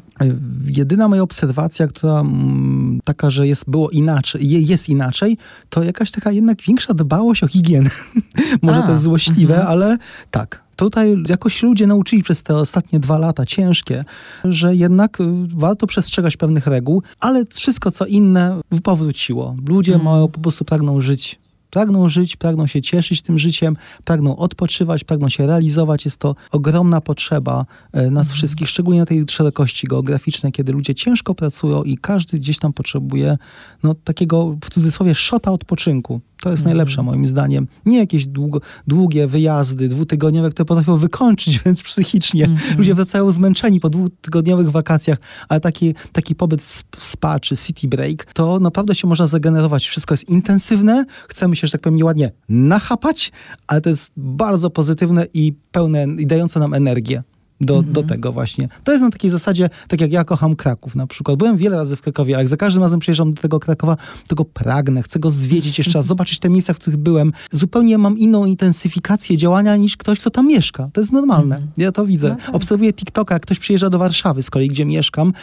Jedyna 0.65 1.07
moja 1.07 1.21
obserwacja, 1.21 1.87
która 1.87 2.19
mm, 2.19 2.99
taka, 3.03 3.29
że 3.29 3.47
jest, 3.47 3.69
było 3.69 3.89
inaczej, 3.89 4.67
jest 4.67 4.89
inaczej, 4.89 5.37
to 5.69 5.83
jakaś 5.83 6.11
taka 6.11 6.31
jednak 6.31 6.61
większa 6.61 6.93
dbałość 6.93 7.43
o 7.43 7.47
higienę. 7.47 7.89
Może 8.61 8.79
A, 8.79 8.83
to 8.83 8.89
jest 8.89 9.03
złośliwe, 9.03 9.53
uh 9.53 9.59
mhm. 9.59 9.79
-huh. 9.79 9.83
ale 9.83 9.97
tak, 10.31 10.63
tutaj 10.75 11.15
jakoś 11.29 11.63
ludzie 11.63 11.87
nauczyli 11.87 12.23
przez 12.23 12.43
te 12.43 12.55
ostatnie 12.55 12.99
dwa 12.99 13.17
lata 13.17 13.45
ciężkie, 13.45 14.05
że 14.43 14.75
jednak 14.75 15.21
y, 15.21 15.23
warto 15.55 15.87
przestrzegać 15.87 16.37
pewnych 16.37 16.67
reguł, 16.67 17.03
ale 17.19 17.45
wszystko 17.45 17.91
co 17.91 18.05
inne 18.05 18.61
powróciło. 18.83 19.55
Ludzie 19.67 19.91
hmm. 19.91 20.13
mają, 20.13 20.27
po 20.27 20.39
prostu 20.39 20.65
pragną 20.65 20.99
żyć 20.99 21.39
Pragną 21.75 22.09
żyć, 22.09 22.35
pragną 22.35 22.67
się 22.67 22.81
cieszyć 22.81 23.21
tym 23.21 23.39
życiem, 23.39 23.77
pragną 24.03 24.37
odpoczywać, 24.37 25.03
pragną 25.03 25.29
się 25.29 25.47
realizować. 25.47 26.05
Jest 26.05 26.17
to 26.17 26.35
ogromna 26.51 27.01
potrzeba 27.01 27.65
e, 27.91 28.01
nas 28.01 28.27
mhm. 28.27 28.35
wszystkich, 28.35 28.69
szczególnie 28.69 28.99
na 28.99 29.05
tej 29.05 29.25
szerokości 29.29 29.87
geograficznej, 29.87 30.51
kiedy 30.51 30.71
ludzie 30.71 30.95
ciężko 30.95 31.35
pracują 31.35 31.83
i 31.83 31.97
każdy 31.97 32.39
gdzieś 32.39 32.57
tam 32.59 32.73
potrzebuje 32.73 33.37
no, 33.83 33.95
takiego 34.03 34.57
w 34.63 34.69
cudzysłowie 34.69 35.15
szota 35.15 35.51
odpoczynku. 35.51 36.21
To 36.45 36.51
jest 36.51 36.65
najlepsze 36.65 37.03
moim 37.03 37.25
zdaniem. 37.25 37.67
Nie 37.85 37.97
jakieś 37.97 38.27
długo, 38.27 38.61
długie 38.87 39.27
wyjazdy 39.27 39.87
dwutygodniowe, 39.87 40.49
które 40.49 40.65
potrafią 40.65 40.97
wykończyć 40.97 41.59
wręcz 41.59 41.83
psychicznie. 41.83 42.45
Mhm. 42.45 42.77
Ludzie 42.77 42.95
wracają 42.95 43.31
zmęczeni 43.31 43.79
po 43.79 43.89
dwutygodniowych 43.89 44.71
wakacjach, 44.71 45.17
ale 45.49 45.59
taki, 45.59 45.95
taki 46.11 46.35
pobyt 46.35 46.61
w 46.97 47.05
spa 47.05 47.39
czy 47.39 47.57
city 47.57 47.87
break, 47.87 48.25
to 48.33 48.59
naprawdę 48.59 48.95
się 48.95 49.07
można 49.07 49.27
zagenerować. 49.27 49.87
Wszystko 49.87 50.13
jest 50.13 50.29
intensywne, 50.29 51.05
chcemy 51.29 51.55
się, 51.55 51.67
że 51.67 51.71
tak 51.71 51.81
powiem, 51.81 51.95
nieładnie 51.95 52.31
nachapać, 52.49 53.31
ale 53.67 53.81
to 53.81 53.89
jest 53.89 54.11
bardzo 54.17 54.69
pozytywne 54.69 55.25
i 55.33 55.53
pełne, 55.71 56.05
i 56.19 56.27
dające 56.27 56.59
nam 56.59 56.73
energię 56.73 57.23
do, 57.61 57.75
mhm. 57.77 57.93
do 57.93 58.03
tego 58.03 58.31
właśnie. 58.31 58.69
To 58.83 58.91
jest 58.91 59.03
na 59.03 59.09
takiej 59.09 59.29
zasadzie, 59.29 59.69
tak 59.87 60.01
jak 60.01 60.11
ja 60.11 60.23
kocham 60.23 60.55
Kraków 60.55 60.95
na 60.95 61.07
przykład. 61.07 61.37
Byłem 61.37 61.57
wiele 61.57 61.77
razy 61.77 61.95
w 61.95 62.01
Krakowie, 62.01 62.35
ale 62.35 62.43
jak 62.43 62.47
za 62.47 62.57
każdym 62.57 62.83
razem 62.83 62.99
przyjeżdżam 62.99 63.33
do 63.33 63.41
tego 63.41 63.59
Krakowa, 63.59 63.97
to 64.27 64.35
go 64.35 64.45
pragnę, 64.45 65.03
chcę 65.03 65.19
go 65.19 65.31
zwiedzić 65.31 65.77
jeszcze 65.77 65.99
raz, 65.99 66.05
zobaczyć 66.15 66.39
te 66.39 66.49
miejsca, 66.49 66.73
w 66.73 66.79
których 66.79 66.99
byłem. 66.99 67.31
Zupełnie 67.51 67.97
mam 67.97 68.17
inną 68.17 68.45
intensyfikację 68.45 69.37
działania 69.37 69.75
niż 69.75 69.97
ktoś, 69.97 70.19
kto 70.19 70.29
tam 70.29 70.47
mieszka. 70.47 70.89
To 70.93 71.01
jest 71.01 71.11
normalne. 71.11 71.55
Mhm. 71.55 71.73
Ja 71.77 71.91
to 71.91 72.05
widzę. 72.05 72.29
No 72.29 72.35
tak. 72.35 72.55
Obserwuję 72.55 72.93
TikToka, 72.93 73.35
jak 73.35 73.43
ktoś 73.43 73.59
przyjeżdża 73.59 73.89
do 73.89 73.99
Warszawy 73.99 74.43
z 74.43 74.49
kolei, 74.49 74.67
gdzie 74.67 74.85
mieszkam 74.85 75.33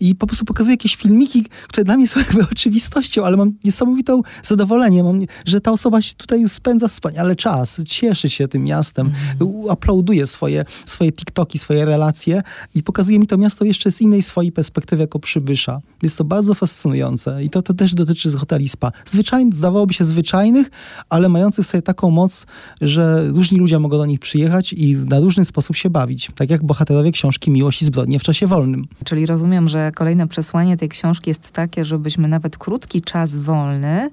i 0.00 0.14
po 0.14 0.26
prostu 0.26 0.44
pokazuje 0.44 0.72
jakieś 0.72 0.96
filmiki, 0.96 1.44
które 1.68 1.84
dla 1.84 1.96
mnie 1.96 2.08
są 2.08 2.20
jakby 2.28 2.42
oczywistością, 2.42 3.24
ale 3.24 3.36
mam 3.36 3.52
niesamowitą 3.64 4.22
zadowolenie, 4.42 5.02
mam, 5.02 5.20
że 5.44 5.60
ta 5.60 5.72
osoba 5.72 6.02
się 6.02 6.14
tutaj 6.14 6.48
spędza 6.48 6.88
wspaniale 6.88 7.36
czas, 7.36 7.80
cieszy 7.84 8.28
się 8.28 8.48
tym 8.48 8.64
miastem, 8.64 9.06
mm. 9.40 9.48
uploaduje 9.48 10.26
swoje, 10.26 10.64
swoje 10.86 11.12
TikToki, 11.12 11.58
swoje 11.58 11.84
relacje 11.84 12.42
i 12.74 12.82
pokazuje 12.82 13.18
mi 13.18 13.26
to 13.26 13.38
miasto 13.38 13.64
jeszcze 13.64 13.92
z 13.92 14.00
innej 14.00 14.22
swojej 14.22 14.52
perspektywy 14.52 15.02
jako 15.02 15.18
przybysza. 15.18 15.80
Jest 16.02 16.18
to 16.18 16.24
bardzo 16.24 16.54
fascynujące 16.54 17.44
i 17.44 17.50
to, 17.50 17.62
to 17.62 17.74
też 17.74 17.94
dotyczy 17.94 18.30
z 18.30 18.36
hoteli 18.36 18.68
spa. 18.68 18.92
Zwyczajnych, 19.04 19.54
zdawałoby 19.54 19.94
się 19.94 20.04
zwyczajnych, 20.04 20.70
ale 21.08 21.28
mających 21.28 21.66
sobie 21.66 21.82
taką 21.82 22.10
moc, 22.10 22.46
że 22.80 23.28
różni 23.28 23.58
ludzie 23.58 23.78
mogą 23.78 23.96
do 23.96 24.06
nich 24.06 24.20
przyjechać 24.20 24.72
i 24.72 24.96
na 24.96 25.20
różny 25.20 25.44
sposób 25.44 25.76
się 25.76 25.90
bawić. 25.90 26.30
Tak 26.34 26.50
jak 26.50 26.64
bohaterowie 26.64 27.12
książki 27.12 27.50
Miłość 27.50 27.82
i 27.82 27.84
zbrodnie 27.84 28.18
w 28.18 28.22
czasie 28.22 28.46
wolnym. 28.46 28.88
Czyli 29.04 29.26
rozumiem, 29.26 29.68
że 29.68 29.87
kolejne 29.92 30.28
przesłanie 30.28 30.76
tej 30.76 30.88
książki 30.88 31.30
jest 31.30 31.50
takie, 31.50 31.84
żebyśmy 31.84 32.28
nawet 32.28 32.58
krótki 32.58 33.00
czas 33.00 33.34
wolny 33.36 34.10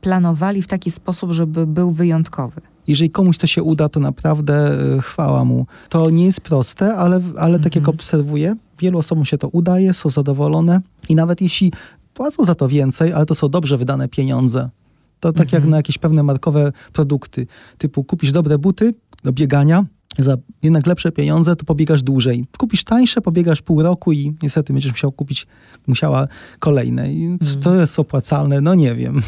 planowali 0.00 0.62
w 0.62 0.66
taki 0.66 0.90
sposób, 0.90 1.32
żeby 1.32 1.66
był 1.66 1.90
wyjątkowy. 1.90 2.60
Jeżeli 2.86 3.10
komuś 3.10 3.38
to 3.38 3.46
się 3.46 3.62
uda, 3.62 3.88
to 3.88 4.00
naprawdę 4.00 4.54
e, 4.96 5.02
chwała 5.02 5.44
mu. 5.44 5.66
To 5.88 6.10
nie 6.10 6.24
jest 6.24 6.40
proste, 6.40 6.94
ale, 6.94 7.20
ale 7.38 7.58
tak 7.58 7.74
jak 7.74 7.82
mhm. 7.82 7.94
obserwuję, 7.94 8.56
wielu 8.78 8.98
osobom 8.98 9.24
się 9.24 9.38
to 9.38 9.48
udaje, 9.48 9.94
są 9.94 10.10
zadowolone 10.10 10.80
i 11.08 11.14
nawet 11.14 11.40
jeśli 11.40 11.72
płacą 12.14 12.44
za 12.44 12.54
to 12.54 12.68
więcej, 12.68 13.12
ale 13.12 13.26
to 13.26 13.34
są 13.34 13.48
dobrze 13.48 13.76
wydane 13.76 14.08
pieniądze. 14.08 14.70
To 15.20 15.32
tak 15.32 15.52
jak 15.52 15.54
mhm. 15.54 15.70
na 15.70 15.76
jakieś 15.76 15.98
pewne 15.98 16.22
markowe 16.22 16.72
produkty. 16.92 17.46
Typu 17.78 18.04
kupisz 18.04 18.32
dobre 18.32 18.58
buty 18.58 18.94
do 19.24 19.32
biegania, 19.32 19.84
za 20.18 20.36
jednak 20.62 20.86
lepsze 20.86 21.12
pieniądze, 21.12 21.56
to 21.56 21.64
pobiegasz 21.64 22.02
dłużej. 22.02 22.46
Kupisz 22.58 22.84
tańsze, 22.84 23.20
pobiegasz 23.20 23.62
pół 23.62 23.82
roku 23.82 24.12
i 24.12 24.34
niestety 24.42 24.72
będziesz 24.72 24.92
musiał 24.92 25.12
kupić, 25.12 25.46
musiała 25.86 26.28
kolejne. 26.58 27.12
I 27.12 27.24
mm. 27.24 27.38
to 27.62 27.74
jest 27.74 27.98
opłacalne? 27.98 28.60
No 28.60 28.74
nie 28.74 28.94
wiem. 28.94 29.22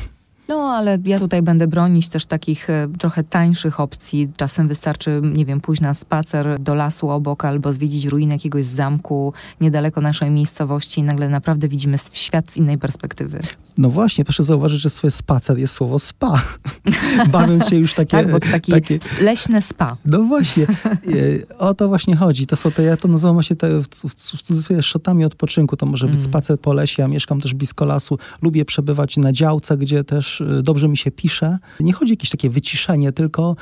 No, 0.51 0.57
ale 0.57 0.99
ja 1.05 1.19
tutaj 1.19 1.43
będę 1.43 1.67
bronić 1.67 2.09
też 2.09 2.27
takich 2.27 2.71
e, 2.71 2.89
trochę 2.99 3.25
tańszych 3.25 3.81
opcji. 3.81 4.29
Czasem 4.37 4.69
wystarczy, 4.69 5.21
nie 5.25 5.45
wiem, 5.45 5.61
pójść 5.61 5.83
na 5.83 5.95
spacer 5.95 6.59
do 6.61 6.75
lasu 6.75 7.11
obok 7.11 7.45
albo 7.45 7.73
zwiedzić 7.73 8.07
ruinę 8.07 8.35
jakiegoś 8.35 8.65
zamku 8.65 9.33
niedaleko 9.61 10.01
naszej 10.01 10.31
miejscowości 10.31 11.01
i 11.01 11.03
nagle 11.03 11.29
naprawdę 11.29 11.69
widzimy 11.69 11.97
świat 12.13 12.51
z 12.51 12.57
innej 12.57 12.79
perspektywy. 12.79 13.41
No 13.79 13.91
właśnie, 13.91 14.25
proszę 14.25 14.43
zauważyć, 14.43 14.81
że 14.81 14.91
swoje 14.91 15.11
spacer 15.11 15.59
jest 15.59 15.75
słowo 15.75 15.99
spa. 15.99 16.43
Bawią 17.33 17.61
się 17.61 17.77
już 17.77 17.95
takie... 17.95 18.11
tak, 18.11 18.31
bo 18.31 18.41
to 18.41 18.49
taki 18.49 18.73
takie... 18.73 18.99
leśne 19.21 19.63
spa. 19.63 19.97
No 20.05 20.23
właśnie, 20.23 20.65
e, 20.65 21.59
o 21.59 21.75
to 21.75 21.89
właśnie 21.89 22.17
chodzi. 22.17 22.47
To 22.47 22.57
są 22.57 22.71
te, 22.71 22.83
ja 22.83 22.97
to 22.97 23.09
nazywam 23.09 23.37
właśnie 23.37 23.57
te, 23.57 23.81
w, 23.81 23.89
w 23.89 24.15
cudzysłowie 24.43 24.83
szotami 24.83 25.25
odpoczynku. 25.25 25.77
To 25.77 25.87
może 25.87 26.07
być 26.07 26.15
mm. 26.15 26.25
spacer 26.25 26.61
po 26.61 26.73
lesie, 26.73 27.03
ja 27.03 27.09
mieszkam 27.09 27.41
też 27.41 27.55
blisko 27.55 27.85
lasu. 27.85 28.19
Lubię 28.43 28.65
przebywać 28.65 29.17
na 29.17 29.33
działce, 29.33 29.77
gdzie 29.77 30.05
też 30.05 30.39
e, 30.40 30.62
dobrze 30.62 30.88
mi 30.88 30.96
się 30.96 31.11
pisze. 31.11 31.59
Nie 31.81 31.92
chodzi 31.92 32.12
o 32.12 32.14
jakieś 32.14 32.31
takie 32.31 32.50
wyciszenie, 32.50 33.12
tylko 33.12 33.57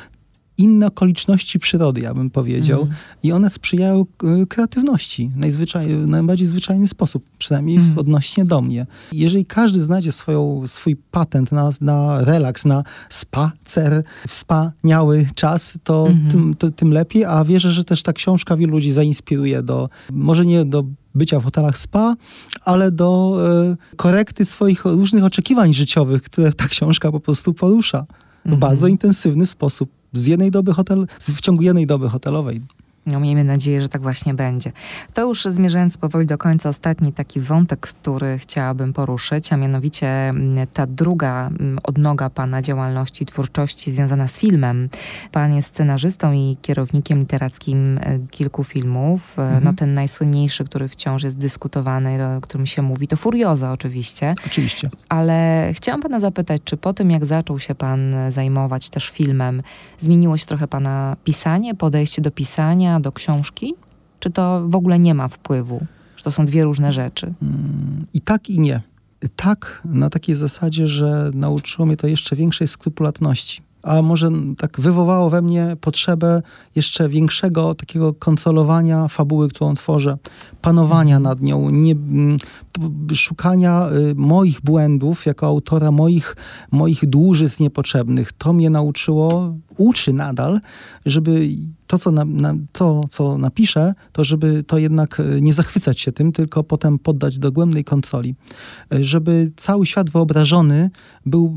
inne 0.59 0.87
okoliczności 0.87 1.59
przyrody, 1.59 2.01
ja 2.01 2.15
bym 2.15 2.31
powiedział. 2.31 2.83
Mm. 2.83 2.95
I 3.23 3.33
one 3.33 3.51
sprzyjają 3.51 4.01
e, 4.43 4.47
kreatywności 4.47 5.31
najzwyczaj, 5.37 5.89
najbardziej 5.89 6.47
zwyczajny 6.47 6.89
sposób, 6.89 7.25
przynajmniej 7.39 7.77
mm. 7.77 7.99
odnośnie 7.99 8.45
do 8.45 8.63
mnie. 8.63 8.87
Jeżeli 9.13 9.47
każdy 9.47 9.83
znajdzie 9.83 10.13
swoją, 10.13 10.63
swój 10.67 10.97
patent 10.97 11.53
na, 11.53 11.71
na 11.81 12.25
relaks, 12.25 12.65
na 12.65 12.85
spacer, 13.09 14.03
wspaniały 14.29 15.27
czas, 15.35 15.79
to, 15.85 16.07
mm. 16.09 16.29
tym, 16.29 16.55
to 16.55 16.71
tym 16.71 16.93
lepiej, 16.93 17.25
a 17.25 17.45
wierzę, 17.45 17.73
że 17.73 17.85
też 17.85 18.03
ta 18.03 18.13
książka 18.13 18.57
wielu 18.57 18.73
ludzi 18.73 18.93
zainspiruje 18.93 19.63
do, 19.63 19.89
może 20.11 20.47
nie 20.47 20.65
do 20.65 20.85
bycia 21.19 21.41
w 21.41 21.45
hotelach 21.45 21.79
spa, 21.79 22.17
ale 22.65 22.91
do 22.91 23.39
e, 23.73 23.97
korekty 23.97 24.45
swoich 24.45 24.85
różnych 24.85 25.25
oczekiwań 25.25 25.75
życiowych, 25.75 26.23
które 26.23 26.53
ta 26.53 26.69
książka 26.69 27.13
po 27.13 27.21
prostu 27.21 27.55
porusza 27.55 28.07
w 28.45 28.49
mm. 28.49 28.61
bardzo 28.61 28.87
intensywny 28.87 29.47
sposób 29.47 29.91
z 30.13 30.27
jednej 30.27 30.51
doby 30.51 30.73
hotel, 30.73 31.07
w 31.21 31.41
ciągu 31.41 31.63
jednej 31.63 31.87
doby 31.87 32.09
hotelowej. 32.09 32.61
No, 33.09 33.21
miejmy 33.21 33.45
nadzieję, 33.45 33.83
że 33.83 33.89
tak 33.89 34.03
właśnie 34.03 34.35
będzie. 34.35 34.73
To 35.15 35.23
już 35.23 35.45
zmierzając 35.45 35.97
powoli 35.97 36.27
do 36.27 36.39
końca, 36.39 36.69
ostatni 36.69 37.13
taki 37.13 37.41
wątek, 37.41 37.81
który 37.81 38.39
chciałabym 38.39 38.93
poruszyć, 38.93 39.53
a 39.53 39.57
mianowicie 39.57 40.07
mm, 40.09 40.67
ta 40.67 40.87
druga 40.87 41.47
mm, 41.47 41.79
odnoga 41.83 42.31
Pana 42.31 42.63
działalności, 42.63 43.27
twórczości 43.27 43.93
związana 43.93 44.29
z 44.29 44.39
filmem. 44.39 44.89
Pan 45.33 45.55
jest 45.55 45.69
scenarzystą 45.69 46.33
i 46.33 46.57
kierownikiem 46.63 47.19
literackim 47.19 47.99
e, 48.03 48.19
kilku 48.31 48.65
filmów. 48.65 49.39
E, 49.39 49.43
mhm. 49.43 49.65
No 49.65 49.73
ten 49.73 49.95
najsłynniejszy, 49.95 50.65
który 50.65 50.89
wciąż 50.89 51.23
jest 51.23 51.37
dyskutowany, 51.37 52.37
o 52.37 52.41
którym 52.41 52.67
się 52.67 52.83
mówi, 52.83 53.09
to 53.09 53.17
Furioza 53.17 53.73
oczywiście. 53.73 54.35
Oczywiście. 54.47 54.91
Ale 55.09 55.71
chciałam 55.75 56.03
Pana 56.03 56.21
zapytać, 56.21 56.63
czy 56.65 56.77
po 56.77 56.93
tym, 56.93 57.11
jak 57.11 57.25
zaczął 57.25 57.59
się 57.59 57.75
Pan 57.75 58.15
zajmować 58.29 58.91
też 58.91 59.11
filmem, 59.11 59.63
zmieniło 59.99 60.37
się 60.37 60.47
trochę 60.47 60.69
Pana 60.69 61.17
pisanie, 61.25 61.75
podejście 61.75 62.23
do 62.23 62.31
pisania, 62.31 62.98
do 63.01 63.13
książki? 63.13 63.75
Czy 64.21 64.31
to 64.31 64.63
w 64.69 64.75
ogóle 64.75 64.99
nie 64.99 65.15
ma 65.15 65.29
wpływu? 65.29 65.87
Że 66.17 66.25
to 66.25 66.31
są 66.31 66.45
dwie 66.45 66.65
różne 66.65 66.93
rzeczy? 66.93 67.35
Mm, 67.43 68.07
I 68.15 68.21
tak, 68.21 68.51
i 68.51 68.61
nie. 68.61 68.83
Tak, 69.37 69.83
na 69.85 70.11
takiej 70.11 70.35
zasadzie, 70.35 70.87
że 70.87 71.31
nauczyło 71.35 71.87
mnie 71.87 71.97
to 71.97 72.07
jeszcze 72.07 72.37
większej 72.37 72.69
skrupulatności 72.69 73.63
a 73.83 74.03
może 74.03 74.31
tak 74.59 74.81
wywołało 74.81 75.31
we 75.31 75.43
mnie 75.43 75.77
potrzebę 75.81 76.43
jeszcze 76.75 77.09
większego 77.09 77.75
takiego 77.75 78.15
kontrolowania 78.15 79.09
fabuły, 79.09 79.49
którą 79.49 79.75
tworzę, 79.75 80.19
panowania 80.63 81.17
mhm. 81.17 81.23
nad 81.23 81.41
nią, 81.41 81.71
nie, 81.71 81.95
szukania 83.15 83.89
y, 84.11 84.15
moich 84.15 84.61
błędów 84.61 85.27
jako 85.27 85.47
autora, 85.47 85.91
moich, 85.91 86.37
moich 86.71 87.07
dłużyzn 87.07 87.63
niepotrzebnych. 87.63 88.33
To 88.33 88.53
mnie 88.53 88.71
nauczyło, 88.71 89.55
uczy 89.77 90.13
nadal, 90.13 90.61
żeby 91.07 91.49
to, 91.89 91.99
co, 91.99 92.11
na, 92.11 92.25
na, 92.25 92.55
to, 92.73 93.01
co 93.11 93.39
napiszę, 93.39 93.95
to 94.13 94.25
żeby 94.25 94.65
to 94.65 94.79
jednak 94.79 95.21
y, 95.21 95.43
nie 95.43 95.53
zachwycać 95.53 96.01
się 96.01 96.13
tym, 96.13 96.33
tylko 96.33 96.65
potem 96.65 96.99
poddać 96.99 97.39
dogłębnej 97.39 97.85
kontroli. 97.85 98.35
Y, 98.95 99.05
żeby 99.05 99.53
cały 99.57 99.87
świat 99.87 100.11
wyobrażony 100.11 100.91
był, 101.27 101.57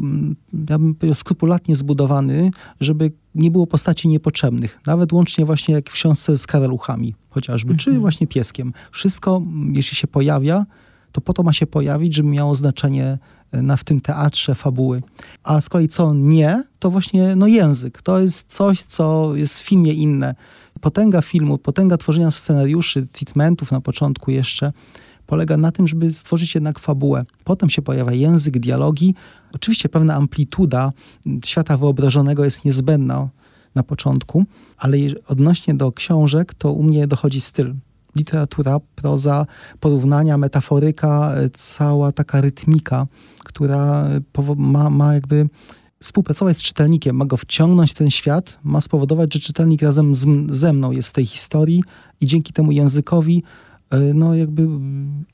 ja 0.69 0.79
bym 0.79 0.95
powiedział, 0.95 1.15
skrupulatnie 1.15 1.75
zbudowany, 1.75 2.51
żeby 2.79 3.11
nie 3.35 3.51
było 3.51 3.67
postaci 3.67 4.07
niepotrzebnych. 4.07 4.79
Nawet 4.85 5.13
łącznie 5.13 5.45
właśnie 5.45 5.73
jak 5.73 5.89
w 5.89 5.93
książce 5.93 6.37
z 6.37 6.47
karaluchami 6.47 7.15
chociażby, 7.29 7.77
czy 7.77 7.89
mhm. 7.89 8.01
właśnie 8.01 8.27
pieskiem. 8.27 8.73
Wszystko, 8.91 9.41
jeśli 9.73 9.97
się 9.97 10.07
pojawia, 10.07 10.65
to 11.11 11.21
po 11.21 11.33
to 11.33 11.43
ma 11.43 11.53
się 11.53 11.67
pojawić, 11.67 12.15
żeby 12.15 12.29
miało 12.29 12.55
znaczenie 12.55 13.05
e, 13.05 13.17
na, 13.53 13.77
w 13.77 13.83
tym 13.83 14.01
teatrze 14.01 14.55
fabuły. 14.55 15.03
A 15.43 15.61
z 15.61 15.69
kolei 15.69 15.87
co 15.87 16.13
nie, 16.13 16.63
to 16.79 16.89
właśnie 16.89 17.35
no, 17.35 17.47
język. 17.47 18.01
To 18.01 18.19
jest 18.19 18.53
coś, 18.53 18.83
co 18.83 19.35
jest 19.35 19.59
w 19.59 19.63
filmie 19.63 19.93
inne. 19.93 20.35
Potęga 20.81 21.21
filmu, 21.21 21.57
potęga 21.57 21.97
tworzenia 21.97 22.31
scenariuszy, 22.31 23.07
treatmentów 23.07 23.71
na 23.71 23.81
początku 23.81 24.31
jeszcze 24.31 24.71
polega 25.31 25.57
na 25.57 25.71
tym, 25.71 25.87
żeby 25.87 26.11
stworzyć 26.11 26.55
jednak 26.55 26.79
fabułę. 26.79 27.25
Potem 27.43 27.69
się 27.69 27.81
pojawia 27.81 28.11
język, 28.11 28.59
dialogi. 28.59 29.15
Oczywiście 29.53 29.89
pewna 29.89 30.15
amplituda 30.15 30.91
świata 31.45 31.77
wyobrażonego 31.77 32.45
jest 32.45 32.65
niezbędna 32.65 33.29
na 33.75 33.83
początku, 33.83 34.45
ale 34.77 34.97
odnośnie 35.27 35.73
do 35.73 35.91
książek, 35.91 36.53
to 36.53 36.71
u 36.71 36.83
mnie 36.83 37.07
dochodzi 37.07 37.41
styl. 37.41 37.73
Literatura, 38.15 38.79
proza, 38.95 39.45
porównania, 39.79 40.37
metaforyka, 40.37 41.33
e, 41.35 41.49
cała 41.49 42.11
taka 42.11 42.41
rytmika, 42.41 43.07
która 43.43 44.07
ma, 44.57 44.89
ma 44.89 45.13
jakby 45.13 45.49
współpracować 46.01 46.57
z 46.57 46.61
czytelnikiem, 46.61 47.15
ma 47.15 47.25
go 47.25 47.37
wciągnąć 47.37 47.91
w 47.91 47.93
ten 47.93 48.09
świat, 48.09 48.59
ma 48.63 48.81
spowodować, 48.81 49.33
że 49.33 49.39
czytelnik 49.39 49.81
razem 49.81 50.15
z, 50.15 50.27
ze 50.49 50.73
mną 50.73 50.91
jest 50.91 51.09
w 51.09 51.13
tej 51.13 51.25
historii 51.25 51.83
i 52.21 52.25
dzięki 52.25 52.53
temu 52.53 52.71
językowi 52.71 53.43
e, 53.89 53.99
no 53.99 54.35
jakby 54.35 54.67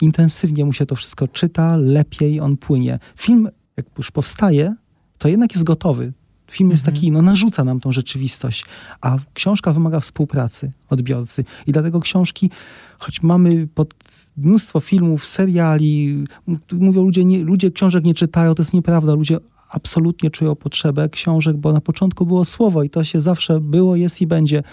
intensywnie 0.02 0.66
mu 0.66 0.74
się 0.74 0.86
to 0.86 0.96
wszystko 0.96 1.28
czyta, 1.28 1.76
lepiej 1.76 2.40
on 2.40 2.58
płynie. 2.58 3.00
Film, 3.16 3.50
jak 3.78 3.86
już 3.98 4.12
powstaje, 4.12 4.76
to 5.18 5.28
jednak 5.28 5.52
jest 5.52 5.64
gotowy. 5.64 6.14
Film 6.52 6.72
jest 6.72 6.82
mhm. 6.82 6.96
taki, 6.96 7.12
no 7.12 7.22
narzuca 7.22 7.64
nam 7.64 7.80
tą 7.80 7.92
rzeczywistość, 7.92 8.66
a 9.02 9.18
książka 9.34 9.74
wymaga 9.74 10.00
współpracy 10.00 10.72
odbiorcy. 10.90 11.46
I 11.68 11.72
dlatego 11.72 12.02
książki, 12.02 12.50
choć 13.00 13.24
mamy 13.24 13.68
pod 13.68 13.94
mnóstwo 14.38 14.80
filmów, 14.80 15.26
seriali, 15.26 16.26
mówią 16.72 17.04
ludzie, 17.04 17.26
nie, 17.26 17.44
ludzie 17.44 17.72
książek 17.72 18.06
nie 18.06 18.14
czytają, 18.14 18.56
to 18.56 18.64
jest 18.64 18.74
nieprawda. 18.74 19.14
Ludzie 19.14 19.38
absolutnie 19.70 20.30
czują 20.30 20.56
potrzebę 20.56 21.10
książek, 21.10 21.58
bo 21.58 21.74
na 21.74 21.82
początku 21.82 22.26
było 22.26 22.46
słowo 22.46 22.84
i 22.84 22.90
to 22.90 23.04
się 23.04 23.22
zawsze 23.22 23.60
było, 23.60 23.96
jest 23.96 24.22
i 24.22 24.28
będzie. 24.28 24.64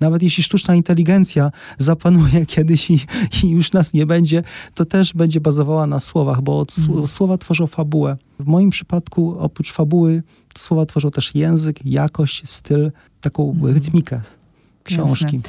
Nawet 0.00 0.22
jeśli 0.22 0.42
sztuczna 0.42 0.74
inteligencja 0.74 1.50
zapanuje 1.78 2.46
kiedyś 2.54 2.90
i, 2.90 3.00
i 3.42 3.50
już 3.50 3.72
nas 3.72 3.92
nie 3.92 4.06
będzie, 4.06 4.42
to 4.74 4.84
też 4.84 5.12
będzie 5.12 5.40
bazowała 5.40 5.86
na 5.86 6.00
słowach, 6.00 6.42
bo 6.42 6.66
mm. 6.88 7.06
słowa 7.06 7.38
tworzą 7.38 7.66
fabułę. 7.66 8.16
W 8.38 8.46
moim 8.46 8.70
przypadku 8.70 9.36
oprócz 9.38 9.72
fabuły 9.72 10.22
słowa 10.58 10.86
tworzą 10.86 11.10
też 11.10 11.34
język, 11.34 11.86
jakość, 11.86 12.50
styl, 12.50 12.92
taką 13.20 13.50
mm. 13.50 13.74
rytmikę 13.74 14.20
książki. 14.84 15.24
Jasne. 15.24 15.40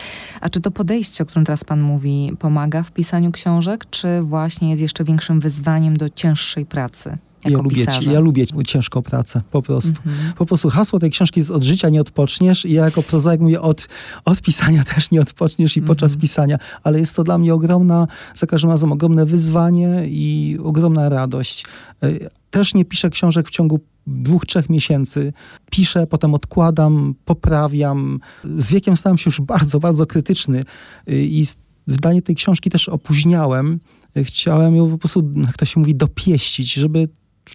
A 0.41 0.49
czy 0.49 0.61
to 0.61 0.71
podejście, 0.71 1.23
o 1.23 1.27
którym 1.27 1.45
teraz 1.45 1.63
pan 1.63 1.81
mówi, 1.81 2.31
pomaga 2.39 2.83
w 2.83 2.91
pisaniu 2.91 3.31
książek, 3.31 3.85
czy 3.89 4.21
właśnie 4.21 4.69
jest 4.69 4.81
jeszcze 4.81 5.03
większym 5.03 5.39
wyzwaniem 5.39 5.97
do 5.97 6.09
cięższej 6.09 6.65
pracy? 6.65 7.17
Ja 7.51 7.57
lubię, 7.57 7.85
ja 8.13 8.19
lubię 8.19 8.45
ciężką 8.65 9.01
pracę, 9.01 9.41
po 9.51 9.61
prostu. 9.61 9.99
Mhm. 10.05 10.33
Po 10.33 10.45
prostu 10.45 10.69
hasło 10.69 10.99
tej 10.99 11.11
książki 11.11 11.39
jest 11.39 11.51
od 11.51 11.63
życia 11.63 11.89
nie 11.89 12.01
odpoczniesz 12.01 12.65
i 12.65 12.73
ja 12.73 12.85
jako 12.85 13.03
prozaik 13.03 13.41
mówię 13.41 13.61
od, 13.61 13.87
od 14.25 14.41
pisania 14.41 14.83
też 14.95 15.11
nie 15.11 15.21
odpoczniesz 15.21 15.77
i 15.77 15.81
podczas 15.81 16.11
Mhm. 16.11 16.21
pisania, 16.21 16.57
ale 16.83 16.99
jest 16.99 17.15
to 17.15 17.23
dla 17.23 17.37
mnie 17.37 17.53
ogromna, 17.53 18.07
za 18.35 18.47
każdym 18.47 18.69
razem 18.69 18.91
ogromne 18.91 19.25
wyzwanie 19.25 20.03
i 20.07 20.57
ogromna 20.63 21.09
radość. 21.09 21.65
Y, 22.03 22.29
Też 22.51 22.73
nie 22.73 22.85
piszę 22.85 23.09
książek 23.09 23.47
w 23.47 23.51
ciągu 23.51 23.79
dwóch, 24.07 24.45
trzech 24.45 24.69
miesięcy. 24.69 25.33
Piszę, 25.71 26.07
potem 26.07 26.33
odkładam, 26.33 27.15
poprawiam. 27.25 28.19
Z 28.57 28.71
wiekiem 28.71 28.97
stałem 28.97 29.17
się 29.17 29.23
już 29.25 29.41
bardzo, 29.41 29.79
bardzo 29.79 30.05
krytyczny 30.05 30.59
y, 30.59 31.25
i 31.25 31.45
wydanie 31.87 32.21
tej 32.21 32.35
książki 32.35 32.69
też 32.69 32.89
opóźniałem. 32.89 33.79
Y, 34.17 34.23
Chciałem 34.23 34.75
ją 34.75 34.91
po 34.91 34.97
prostu, 34.97 35.31
jak 35.45 35.57
to 35.57 35.65
się 35.65 35.79
mówi, 35.79 35.95
dopieścić, 35.95 36.73
żeby 36.73 37.09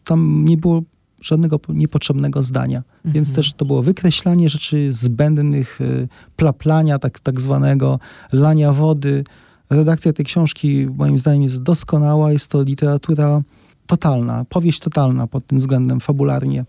tam 0.04 0.44
nie 0.44 0.56
było 0.56 0.82
żadnego 1.20 1.58
po- 1.58 1.72
niepotrzebnego 1.72 2.42
zdania. 2.42 2.82
Więc 3.04 3.28
Mhm. 3.28 3.34
też 3.36 3.52
to 3.52 3.64
było 3.64 3.82
wykreślanie 3.82 4.48
rzeczy 4.48 4.92
zbędnych, 4.92 5.80
y, 5.80 6.08
plaplania 6.36 6.98
tak, 6.98 7.20
tak 7.20 7.40
zwanego, 7.40 7.98
lania 8.32 8.72
wody. 8.72 9.24
Redakcja 9.70 10.12
tej 10.12 10.24
książki 10.24 10.86
moim 10.96 11.18
zdaniem 11.18 11.42
jest 11.42 11.62
doskonała. 11.62 12.32
Jest 12.32 12.48
to 12.50 12.62
literatura 12.62 13.42
totalna, 13.86 14.44
powieść 14.44 14.80
totalna 14.80 15.26
pod 15.26 15.46
tym 15.46 15.58
względem, 15.58 16.00
fabularnie. 16.00 16.58
Mm, 16.58 16.66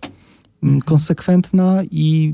Mhm. 0.63 0.81
Konsekwentna 0.81 1.83
i 1.91 2.33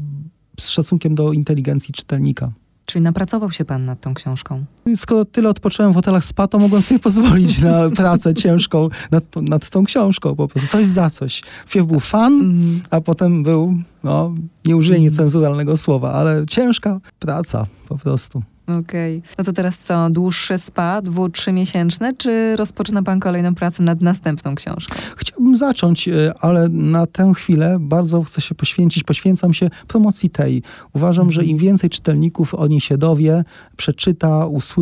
z 0.60 0.70
szacunkiem 0.70 1.16
do 1.16 1.34
inteligencji 1.34 1.94
czytelnika. 1.94 2.52
Czyli 2.86 3.04
napracował 3.04 3.52
się 3.52 3.66
pan 3.66 3.86
nad 3.86 4.02
tą 4.02 4.14
książką? 4.14 4.66
Skoro 4.96 5.26
tyle 5.26 5.50
odpocząłem 5.50 5.92
w 5.92 5.96
hotelach 5.96 6.24
spa, 6.26 6.48
to 6.48 6.60
mogłem 6.60 6.82
sobie 6.82 7.00
pozwolić 7.00 7.60
na 7.60 7.90
pracę 8.02 8.34
ciężką 8.34 8.90
nad, 9.12 9.24
nad 9.36 9.70
tą 9.70 9.84
książką 9.86 10.36
po 10.36 10.48
prostu. 10.48 10.70
Coś 10.70 10.86
za 10.86 11.10
coś. 11.10 11.42
Wpierw 11.68 11.88
był 11.88 12.00
fan, 12.00 12.34
Mhm. 12.34 12.82
a 12.90 13.02
potem 13.02 13.44
był, 13.44 13.74
no, 14.04 14.34
nie 14.66 14.76
użyję 14.76 14.98
Mhm. 14.98 15.12
niecenzuralnego 15.12 15.78
słowa, 15.78 16.14
ale 16.14 16.46
ciężka 16.50 17.00
praca 17.20 17.66
po 17.90 17.98
prostu. 17.98 18.44
Okej. 18.80 19.22
No 19.38 19.44
to 19.44 19.54
teraz 19.54 19.78
co, 19.80 20.10
dłuższe 20.10 20.58
spa, 20.58 21.02
dwu, 21.02 21.30
trzymiesięczne, 21.30 22.14
czy 22.14 22.56
rozpoczyna 22.56 23.04
pan 23.04 23.20
kolejną 23.20 23.56
pracę 23.56 23.84
nad 23.84 24.02
następną 24.02 24.56
książką? 24.56 24.96
Chciałbym 25.18 25.56
zacząć, 25.58 26.08
e, 26.08 26.34
ale 26.42 26.70
na 26.70 27.06
tę 27.06 27.32
chwilę 27.36 27.78
bardzo 27.80 28.24
chcę 28.24 28.42
się 28.42 28.56
poświęcić, 28.56 29.04
poświęcam 29.04 29.54
się 29.54 29.70
promocji 29.88 30.30
tej. 30.30 30.64
Uważam, 30.94 31.32
że 31.32 31.44
im 31.46 31.58
więcej 31.58 31.90
czytelników 31.90 32.54
o 32.56 32.68
niej 32.68 32.82
się 32.82 32.98
dowie, 32.98 33.44
przeczyta, 33.78 34.46
usłyszy, 34.46 34.77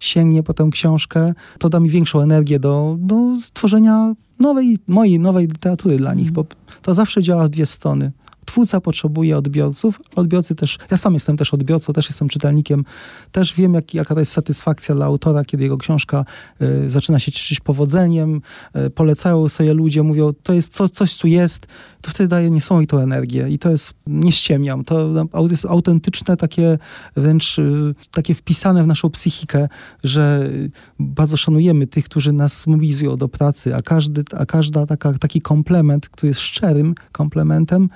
sięgnie 0.00 0.42
po 0.42 0.54
tę 0.54 0.68
książkę, 0.72 1.34
to 1.58 1.68
da 1.68 1.80
mi 1.80 1.90
większą 1.90 2.20
energię 2.20 2.60
do, 2.60 2.96
do 2.98 3.16
stworzenia 3.42 4.14
nowej, 4.38 4.78
mojej 4.86 5.18
nowej 5.18 5.46
literatury 5.46 5.96
dla 5.96 6.14
nich, 6.14 6.30
bo 6.30 6.44
to 6.82 6.94
zawsze 6.94 7.22
działa 7.22 7.44
w 7.44 7.48
dwie 7.48 7.66
strony. 7.66 8.12
Twórca 8.54 8.80
potrzebuje 8.80 9.36
odbiorców, 9.36 10.00
odbiorcy 10.16 10.54
też, 10.54 10.78
ja 10.90 10.96
sam 10.96 11.14
jestem 11.14 11.36
też 11.36 11.54
odbiorcą, 11.54 11.92
też 11.92 12.08
jestem 12.08 12.28
czytelnikiem, 12.28 12.84
też 13.32 13.54
wiem, 13.54 13.74
jak, 13.74 13.94
jaka 13.94 14.14
to 14.14 14.20
jest 14.20 14.32
satysfakcja 14.32 14.94
dla 14.94 15.06
autora, 15.06 15.44
kiedy 15.44 15.62
jego 15.62 15.78
książka 15.78 16.24
y, 16.62 16.90
zaczyna 16.90 17.18
się 17.18 17.32
cieszyć 17.32 17.60
powodzeniem, 17.60 18.40
y, 18.76 18.90
polecają 18.90 19.48
sobie 19.48 19.74
ludzie, 19.74 20.02
mówią, 20.02 20.32
to 20.42 20.52
jest 20.52 20.72
co, 20.72 20.88
coś 20.88 21.18
tu 21.18 21.26
jest, 21.26 21.66
to 22.02 22.10
wtedy 22.10 22.28
daje 22.28 22.50
niesamowitą 22.50 22.98
energię 22.98 23.48
i 23.48 23.58
to 23.58 23.70
jest, 23.70 23.94
nie 24.06 24.32
ściemniam, 24.32 24.84
to 24.84 25.26
jest 25.50 25.66
autentyczne, 25.66 26.36
takie 26.36 26.78
wręcz 27.16 27.58
y, 27.58 27.94
takie 28.10 28.34
wpisane 28.34 28.84
w 28.84 28.86
naszą 28.86 29.10
psychikę, 29.10 29.68
że 30.04 30.50
bardzo 30.98 31.36
szanujemy 31.36 31.86
tych, 31.86 32.04
którzy 32.04 32.32
nas 32.32 32.66
mobilizują 32.66 33.16
do 33.16 33.28
pracy, 33.28 33.76
a 33.76 33.82
każdy, 33.82 34.24
a 34.36 34.46
każda 34.46 34.86
taka, 34.86 35.12
taki 35.12 35.40
komplement, 35.40 36.08
który 36.08 36.28
jest 36.28 36.40
szczerym 36.40 36.94
komplementem, 37.12 37.88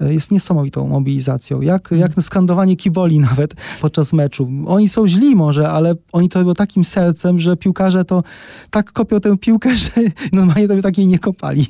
jest 0.00 0.30
niesamowitą 0.30 0.86
mobilizacją. 0.86 1.60
Jak, 1.60 1.90
jak 1.90 2.16
na 2.16 2.22
skandowanie 2.22 2.76
kiboli 2.76 3.20
nawet 3.30 3.54
podczas 3.80 4.12
meczu. 4.12 4.48
Oni 4.66 4.88
są 4.88 5.08
źli 5.08 5.36
może, 5.36 5.68
ale 5.68 5.94
oni 6.12 6.28
to 6.28 6.38
robią 6.38 6.54
takim 6.54 6.84
sercem, 6.84 7.38
że 7.38 7.56
piłkarze 7.56 8.04
to 8.04 8.22
tak 8.70 8.92
kopią 8.92 9.20
tę 9.20 9.38
piłkę, 9.38 9.76
że 9.82 9.90
normalnie 10.32 10.68
to 10.68 10.74
by 10.74 10.82
takiej 10.82 11.06
nie 11.06 11.18
kopali. 11.18 11.66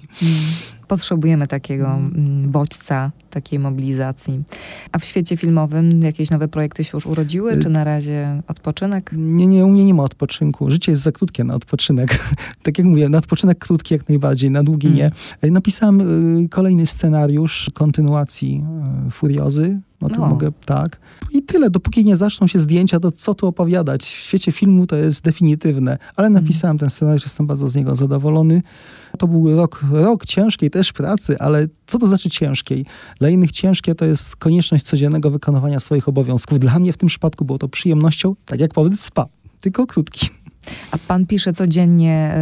Potrzebujemy 0.89 1.47
takiego 1.47 1.87
mm, 1.87 2.51
bodźca, 2.51 3.11
takiej 3.31 3.59
mobilizacji. 3.59 4.43
A 4.93 4.99
w 4.99 5.05
świecie 5.05 5.37
filmowym 5.37 6.03
jakieś 6.03 6.31
nowe 6.31 6.49
projekty 6.49 6.85
się 6.85 6.91
już 6.95 7.07
urodziły, 7.07 7.59
czy 7.63 7.69
na 7.69 7.85
razie 7.85 8.43
odpoczynek? 8.49 9.11
Nie, 9.13 9.47
nie, 9.47 9.65
u 9.65 9.69
mnie 9.69 9.85
nie 9.85 9.95
ma 9.95 10.03
odpoczynku. 10.03 10.71
Życie 10.71 10.93
jest 10.93 11.03
za 11.03 11.13
krótkie 11.13 11.45
na 11.45 11.55
odpoczynek. 11.55 12.19
tak 12.63 12.79
jak 12.79 12.87
mówię, 12.87 13.09
na 13.09 13.19
odpoczynek 13.19 13.59
krótki 13.59 13.95
jak 13.95 14.09
najbardziej, 14.09 14.51
na 14.51 14.63
długi 14.63 14.91
nie. 14.91 15.11
E, 15.41 15.51
Napisałem 15.51 16.01
y, 16.45 16.49
kolejny 16.49 16.87
scenariusz 16.87 17.71
kontynuacji 17.75 18.65
y, 19.09 19.11
Furiozy. 19.11 19.81
O 20.01 20.09
tym 20.09 20.21
No. 20.21 20.29
mogę, 20.29 20.53
tak. 20.65 20.99
I 21.33 21.43
tyle. 21.43 21.71
Dopóki 21.71 22.05
nie 22.05 22.17
zaczną 22.17 22.47
się 22.47 22.59
zdjęcia, 22.59 23.01
to 23.01 23.13
co 23.13 23.35
tu 23.35 23.47
opowiadać? 23.47 24.05
W 24.05 24.09
świecie 24.09 24.53
filmu 24.53 24.87
to 24.87 24.97
jest 24.97 25.23
definitywne. 25.25 25.99
Ale 26.17 26.31
napisałem 26.31 26.79
ten 26.79 26.91
scenariusz, 26.91 27.23
jestem 27.23 27.47
bardzo 27.47 27.69
z 27.69 27.75
niego 27.75 27.97
zadowolony. 27.97 28.63
To 29.17 29.29
był 29.29 29.57
rok, 29.57 29.85
rok 29.93 30.27
ciężkiej 30.27 30.71
też 30.71 30.93
pracy, 30.93 31.39
ale 31.39 31.67
co 31.87 31.99
to 31.99 32.07
znaczy 32.07 32.31
ciężkiej? 32.31 32.87
Dla 33.19 33.29
innych 33.29 33.53
ciężkie 33.53 33.95
to 33.95 34.05
jest 34.05 34.37
konieczność 34.37 34.85
codziennego 34.85 35.31
wykonywania 35.31 35.81
swoich 35.81 36.09
obowiązków. 36.09 36.61
Dla 36.61 36.79
mnie 36.79 36.93
w 36.93 36.97
tym 36.97 37.09
przypadku 37.09 37.45
było 37.45 37.59
to 37.59 37.69
przyjemnością, 37.69 38.35
tak 38.45 38.61
jak 38.61 38.71
w 38.75 39.01
spa, 39.01 39.27
tylko 39.61 39.87
krótki. 39.87 40.29
A 40.91 40.99
pan 40.99 41.27
pisze 41.27 41.53
codziennie, 41.53 42.35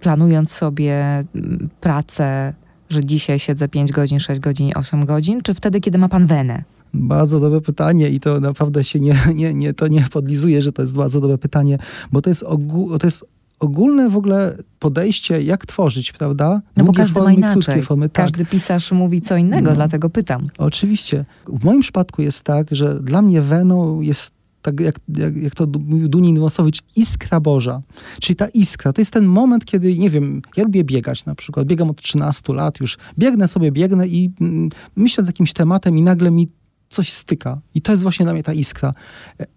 planując 0.00 0.52
sobie 0.52 1.24
m, 1.34 1.68
pracę, 1.80 2.54
że 2.90 3.04
dzisiaj 3.04 3.38
siedzę 3.38 3.68
5 3.68 3.92
godzin, 3.92 4.20
6 4.20 4.40
godzin, 4.40 4.72
8 4.74 5.06
godzin, 5.06 5.42
czy 5.42 5.54
wtedy, 5.54 5.80
kiedy 5.80 5.98
ma 5.98 6.08
pan 6.08 6.26
wenę? 6.26 6.64
Bardzo 6.94 7.40
dobre 7.40 7.60
pytanie 7.60 8.08
i 8.08 8.20
to 8.20 8.40
naprawdę 8.40 8.84
się 8.84 9.00
nie, 9.00 9.18
nie, 9.34 9.54
nie, 9.54 9.74
to 9.74 9.88
nie 9.88 10.06
podlizuje, 10.12 10.62
że 10.62 10.72
to 10.72 10.82
jest 10.82 10.94
bardzo 10.94 11.20
dobre 11.20 11.38
pytanie, 11.38 11.78
bo 12.12 12.22
to 12.22 12.30
jest, 12.30 12.42
ogół, 12.42 12.98
to 12.98 13.06
jest 13.06 13.24
ogólne 13.64 14.10
w 14.10 14.16
ogóle 14.16 14.56
podejście, 14.78 15.42
jak 15.42 15.66
tworzyć, 15.66 16.12
prawda? 16.12 16.62
No 16.76 16.84
bo 16.84 16.92
każdy 16.92 17.14
ma 17.20 17.24
formy, 17.24 17.34
inaczej. 17.34 17.62
krótkie 17.62 17.82
formy. 17.82 18.08
Tak, 18.08 18.24
Każdy 18.24 18.44
pisarz 18.46 18.92
mówi 18.92 19.20
co 19.20 19.36
innego, 19.36 19.70
No. 19.70 19.74
dlatego 19.74 20.10
pytam. 20.10 20.48
oczywiście. 20.58 21.24
W 21.46 21.64
moim 21.64 21.80
przypadku 21.80 22.22
jest 22.22 22.42
tak, 22.42 22.66
że 22.70 23.00
dla 23.00 23.22
mnie 23.22 23.42
weną 23.42 24.00
jest 24.00 24.30
tak 24.62 24.80
jak, 24.80 24.94
jak, 25.16 25.36
jak 25.36 25.54
to 25.54 25.66
mówił 25.86 26.08
Dunin 26.08 26.38
Włosowicz, 26.38 26.82
iskra 26.96 27.40
Boża. 27.40 27.82
Czyli 28.20 28.36
ta 28.36 28.46
iskra, 28.48 28.92
to 28.92 29.00
jest 29.00 29.10
ten 29.12 29.24
moment, 29.24 29.64
kiedy, 29.64 29.98
nie 29.98 30.10
wiem, 30.10 30.42
ja 30.56 30.64
lubię 30.64 30.84
biegać 30.84 31.24
na 31.24 31.34
przykład. 31.34 31.66
Biegam 31.66 31.90
od 31.90 32.02
13 32.02 32.52
lat 32.52 32.80
już. 32.80 32.98
Biegnę 33.18 33.48
sobie, 33.48 33.72
biegnę 33.72 34.08
i 34.08 34.30
mm, 34.40 34.68
myślę 34.96 35.22
nad 35.22 35.28
jakimś 35.28 35.52
tematem 35.52 35.98
i 35.98 36.02
nagle 36.02 36.30
mi 36.30 36.48
coś 36.92 37.12
styka. 37.12 37.60
I 37.74 37.82
to 37.82 37.92
jest 37.92 38.02
właśnie 38.02 38.26
dla 38.26 38.32
mnie 38.32 38.42
ta 38.42 38.52
iskra. 38.52 38.94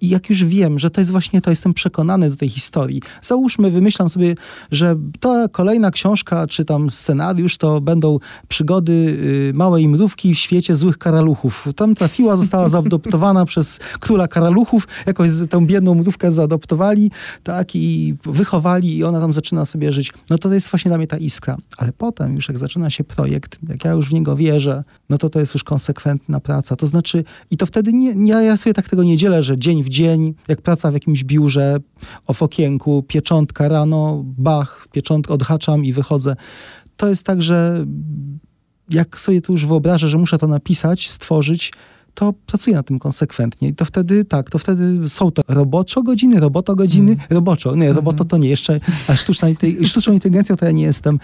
I 0.02 0.10
jak 0.10 0.30
już 0.30 0.46
wiem, 0.46 0.80
że 0.80 0.90
to 0.90 1.02
jest 1.02 1.12
właśnie 1.12 1.42
to, 1.42 1.50
jestem 1.50 1.74
przekonany 1.74 2.30
do 2.30 2.36
tej 2.36 2.50
historii. 2.50 3.02
Załóżmy, 3.22 3.72
wymyślam 3.72 4.10
sobie, 4.10 4.36
że 4.72 4.96
ta 5.20 5.48
kolejna 5.48 5.92
książka, 5.92 6.48
czy 6.48 6.66
tam 6.66 6.90
scenariusz, 6.90 7.58
to 7.58 7.82
będą 7.82 8.20
przygody 8.48 9.18
y, 9.50 9.52
małej 9.54 9.88
mrówki 9.88 10.36
w 10.36 10.40
świecie 10.40 10.76
złych 10.76 10.98
karaluchów. 10.98 11.68
Tam 11.76 11.96
trafiła, 11.96 12.38
została 12.38 12.70
zaadoptowana 12.70 13.46
przez 13.52 13.80
króla 14.00 14.28
karaluchów, 14.28 14.88
jakoś 15.06 15.30
tę 15.50 15.66
biedną 15.66 15.96
mrówkę 15.96 16.32
zaadoptowali, 16.32 17.12
tak, 17.44 17.76
i 17.76 18.16
wychowali 18.26 18.98
i 18.98 19.04
ona 19.04 19.20
tam 19.20 19.34
zaczyna 19.34 19.66
sobie 19.66 19.92
żyć. 19.92 20.14
No 20.30 20.38
to 20.38 20.54
jest 20.54 20.70
właśnie 20.70 20.90
dla 20.90 20.98
mnie 20.98 21.08
ta 21.08 21.18
iskra. 21.18 21.58
Ale 21.78 21.92
potem 21.92 22.36
już 22.36 22.48
jak 22.48 22.58
zaczyna 22.58 22.90
się 22.90 23.04
projekt, 23.04 23.60
jak 23.70 23.86
ja 23.86 23.92
już 23.92 24.10
w 24.10 24.14
niego 24.14 24.36
wierzę, 24.36 24.84
no 25.10 25.18
to 25.18 25.30
to 25.30 25.40
jest 25.40 25.54
już 25.54 25.64
konsekwentna 25.64 26.40
praca. 26.40 26.76
To 26.76 26.88
znaczy, 26.88 27.24
i 27.52 27.58
to 27.58 27.66
wtedy 27.66 27.94
nie, 27.94 28.16
nie, 28.16 28.34
ja 28.34 28.58
sobie 28.58 28.74
tak 28.74 28.90
tego 28.90 29.04
nie 29.04 29.18
dzielę, 29.18 29.44
że 29.44 29.58
dzień 29.58 29.84
w 29.84 29.90
dzień, 29.90 30.34
jak 30.48 30.62
praca 30.62 30.92
w 30.92 30.94
jakimś 30.94 31.24
biurze, 31.24 31.78
o 32.28 32.34
w 32.34 32.44
okienku, 32.44 33.04
pieczątka 33.08 33.70
rano, 33.70 34.22
bach, 34.26 34.88
pieczątkę 34.92 35.34
odhaczam 35.34 35.86
i 35.86 35.94
wychodzę. 35.94 36.36
To 36.98 37.08
jest 37.08 37.24
tak, 37.24 37.42
że 37.42 37.86
jak 38.90 39.20
sobie 39.20 39.42
to 39.42 39.54
już 39.54 39.66
wyobrażę, 39.66 40.10
że 40.10 40.18
muszę 40.18 40.38
to 40.38 40.48
napisać, 40.48 41.10
stworzyć, 41.10 41.72
to 42.16 42.34
pracuję 42.46 42.76
nad 42.76 42.88
tym 42.88 43.00
konsekwentnie. 43.00 43.68
I 43.68 43.74
to 43.76 43.86
wtedy, 43.86 44.26
tak, 44.26 44.50
to 44.50 44.60
wtedy 44.60 45.10
są 45.10 45.32
to 45.32 45.42
roboczo 45.48 46.04
godziny, 46.04 46.40
roboto 46.40 46.76
godziny, 46.76 47.12
Mm. 47.12 47.26
roboczo. 47.30 47.76
Nie, 47.76 47.94
roboto 47.94 48.26
to 48.26 48.38
nie, 48.38 48.50
jeszcze, 48.50 48.80
a 49.08 49.16
sztuczna, 49.16 49.48
sztuczną 49.86 50.14
inteligencją 50.14 50.56
to 50.56 50.66
ja 50.66 50.72
nie 50.72 50.84
jestem. 50.84 51.20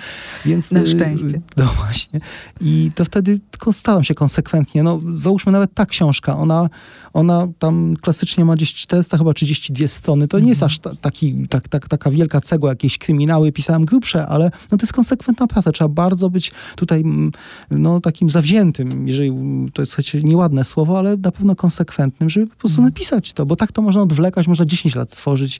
Więc, 0.45 0.71
Na 0.71 0.79
y, 0.81 0.87
szczęście. 0.87 1.41
No 1.57 1.65
właśnie. 1.65 2.19
I 2.61 2.91
to 2.95 3.05
wtedy 3.05 3.39
tylko 3.51 3.73
staram 3.73 4.03
się 4.03 4.15
konsekwentnie. 4.15 4.83
No, 4.83 4.99
załóżmy 5.13 5.51
nawet 5.51 5.73
ta 5.73 5.85
książka, 5.85 6.37
ona, 6.37 6.69
ona 7.13 7.47
tam 7.59 7.95
klasycznie 8.01 8.45
ma 8.45 8.55
gdzieś 8.55 8.73
400, 8.73 9.17
chyba 9.17 9.33
32 9.33 9.87
strony. 9.87 10.27
To 10.27 10.39
nie 10.39 10.49
jest 10.49 10.63
aż 10.63 10.79
ta, 10.79 10.95
taki, 10.95 11.47
tak, 11.47 11.67
tak, 11.67 11.87
taka 11.87 12.11
wielka 12.11 12.41
cegła, 12.41 12.69
jakieś 12.69 12.97
kryminały, 12.97 13.51
pisałem 13.51 13.85
grubsze, 13.85 14.27
ale 14.27 14.51
no, 14.71 14.77
to 14.77 14.83
jest 14.83 14.93
konsekwentna 14.93 15.47
praca. 15.47 15.71
Trzeba 15.71 15.87
bardzo 15.87 16.29
być 16.29 16.51
tutaj 16.75 17.01
mm, 17.01 17.31
no, 17.71 17.99
takim 18.01 18.29
zawziętym, 18.29 19.07
jeżeli 19.07 19.31
to 19.73 19.81
jest 19.81 19.91
słuchajcie, 19.91 20.19
nieładne 20.27 20.63
słowo, 20.63 20.80
słowo, 20.81 20.99
ale 20.99 21.17
na 21.17 21.31
pewno 21.31 21.55
konsekwentnym, 21.55 22.29
żeby 22.29 22.47
po 22.47 22.55
prostu 22.55 22.81
napisać 22.81 23.33
to, 23.33 23.45
bo 23.45 23.55
tak 23.55 23.71
to 23.71 23.81
można 23.81 24.01
odwlekać, 24.01 24.47
można 24.47 24.65
10 24.65 24.95
lat 24.95 25.09
tworzyć, 25.09 25.59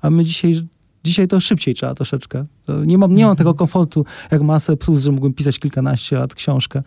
a 0.00 0.10
my 0.10 0.24
dzisiaj 0.24 0.54
Dzisiaj 1.04 1.28
to 1.28 1.40
szybciej 1.40 1.74
trzeba 1.74 1.94
troszeczkę. 1.94 2.44
Nie 2.86 2.98
mam, 2.98 3.14
nie 3.14 3.26
mam 3.26 3.36
tego 3.36 3.54
komfortu 3.54 4.04
jak 4.30 4.42
masę 4.42 4.76
plus, 4.76 5.02
że 5.02 5.12
mógłbym 5.12 5.34
pisać 5.34 5.58
kilkanaście 5.58 6.16
lat 6.16 6.34
książkę 6.34 6.82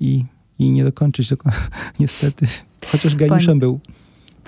i, 0.00 0.24
i 0.58 0.70
nie 0.70 0.84
dokończyć 0.84 1.30
niestety. 2.00 2.46
Chociaż 2.92 3.16
geniuszem 3.16 3.58
był. 3.58 3.80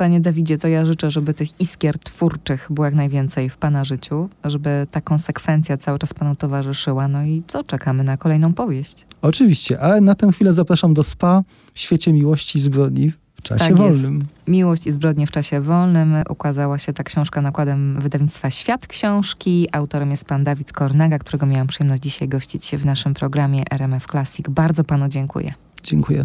Panie 0.01 0.21
Dawidzie, 0.21 0.59
to 0.59 0.69
ja 0.69 0.87
życzę, 0.87 1.11
żeby 1.11 1.35
tych 1.35 1.61
iskier 1.61 1.99
twórczych 1.99 2.67
było 2.71 2.85
jak 2.85 2.95
najwięcej 2.95 3.51
w 3.51 3.57
Pana 3.57 3.85
życiu, 3.85 4.29
żeby 4.45 4.87
ta 4.91 5.01
konsekwencja 5.01 5.77
cały 5.77 5.99
czas 5.99 6.15
Panu 6.15 6.37
towarzyszyła. 6.37 7.09
No 7.09 7.23
i 7.23 7.43
co, 7.49 7.65
czekamy 7.65 8.05
na 8.05 8.17
kolejną 8.17 8.53
powieść. 8.53 9.07
Oczywiście, 9.23 9.81
ale 9.81 10.01
na 10.01 10.15
tę 10.15 10.33
chwilę 10.33 10.53
zapraszam 10.53 10.95
do 10.95 11.03
SPA 11.03 11.43
w 11.75 11.79
świecie 11.81 12.13
miłości 12.13 12.59
i 12.59 12.61
zbrodni 12.61 13.13
w 13.35 13.43
czasie 13.43 13.59
Tak 13.59 13.79
jest. 13.79 14.01
wolnym. 14.01 14.27
Miłość 14.49 14.87
i 14.87 14.93
zbrodnie 14.93 15.27
w 15.27 15.31
czasie 15.31 15.61
wolnym. 15.61 16.15
Ukazała 16.31 16.79
się 16.79 16.93
ta 16.93 17.03
książka 17.03 17.41
nakładem 17.41 18.01
wydawnictwa 18.01 18.51
Świat 18.51 18.87
Książki. 18.87 19.69
Autorem 19.73 20.11
jest 20.11 20.25
pan 20.25 20.45
Dawid 20.45 20.73
Kornaga, 20.73 21.19
którego 21.19 21.47
miałam 21.47 21.67
przyjemność 21.67 22.03
dzisiaj 22.03 22.29
gościć 22.29 22.71
w 22.77 22.87
naszym 22.87 23.15
programie 23.15 23.63
RMF 23.71 24.07
Classic. 24.07 24.47
Bardzo 24.49 24.85
panu 24.85 25.09
dziękuję. 25.09 25.55
Dziękuję. 25.83 26.25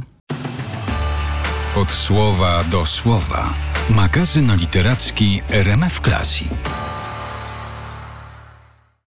Od 1.76 1.92
słowa 1.92 2.64
do 2.64 2.86
słowa. 2.86 3.54
Magazyn 3.90 4.56
literacki 4.56 5.42
RMF 5.50 6.02
Classic. 6.02 6.52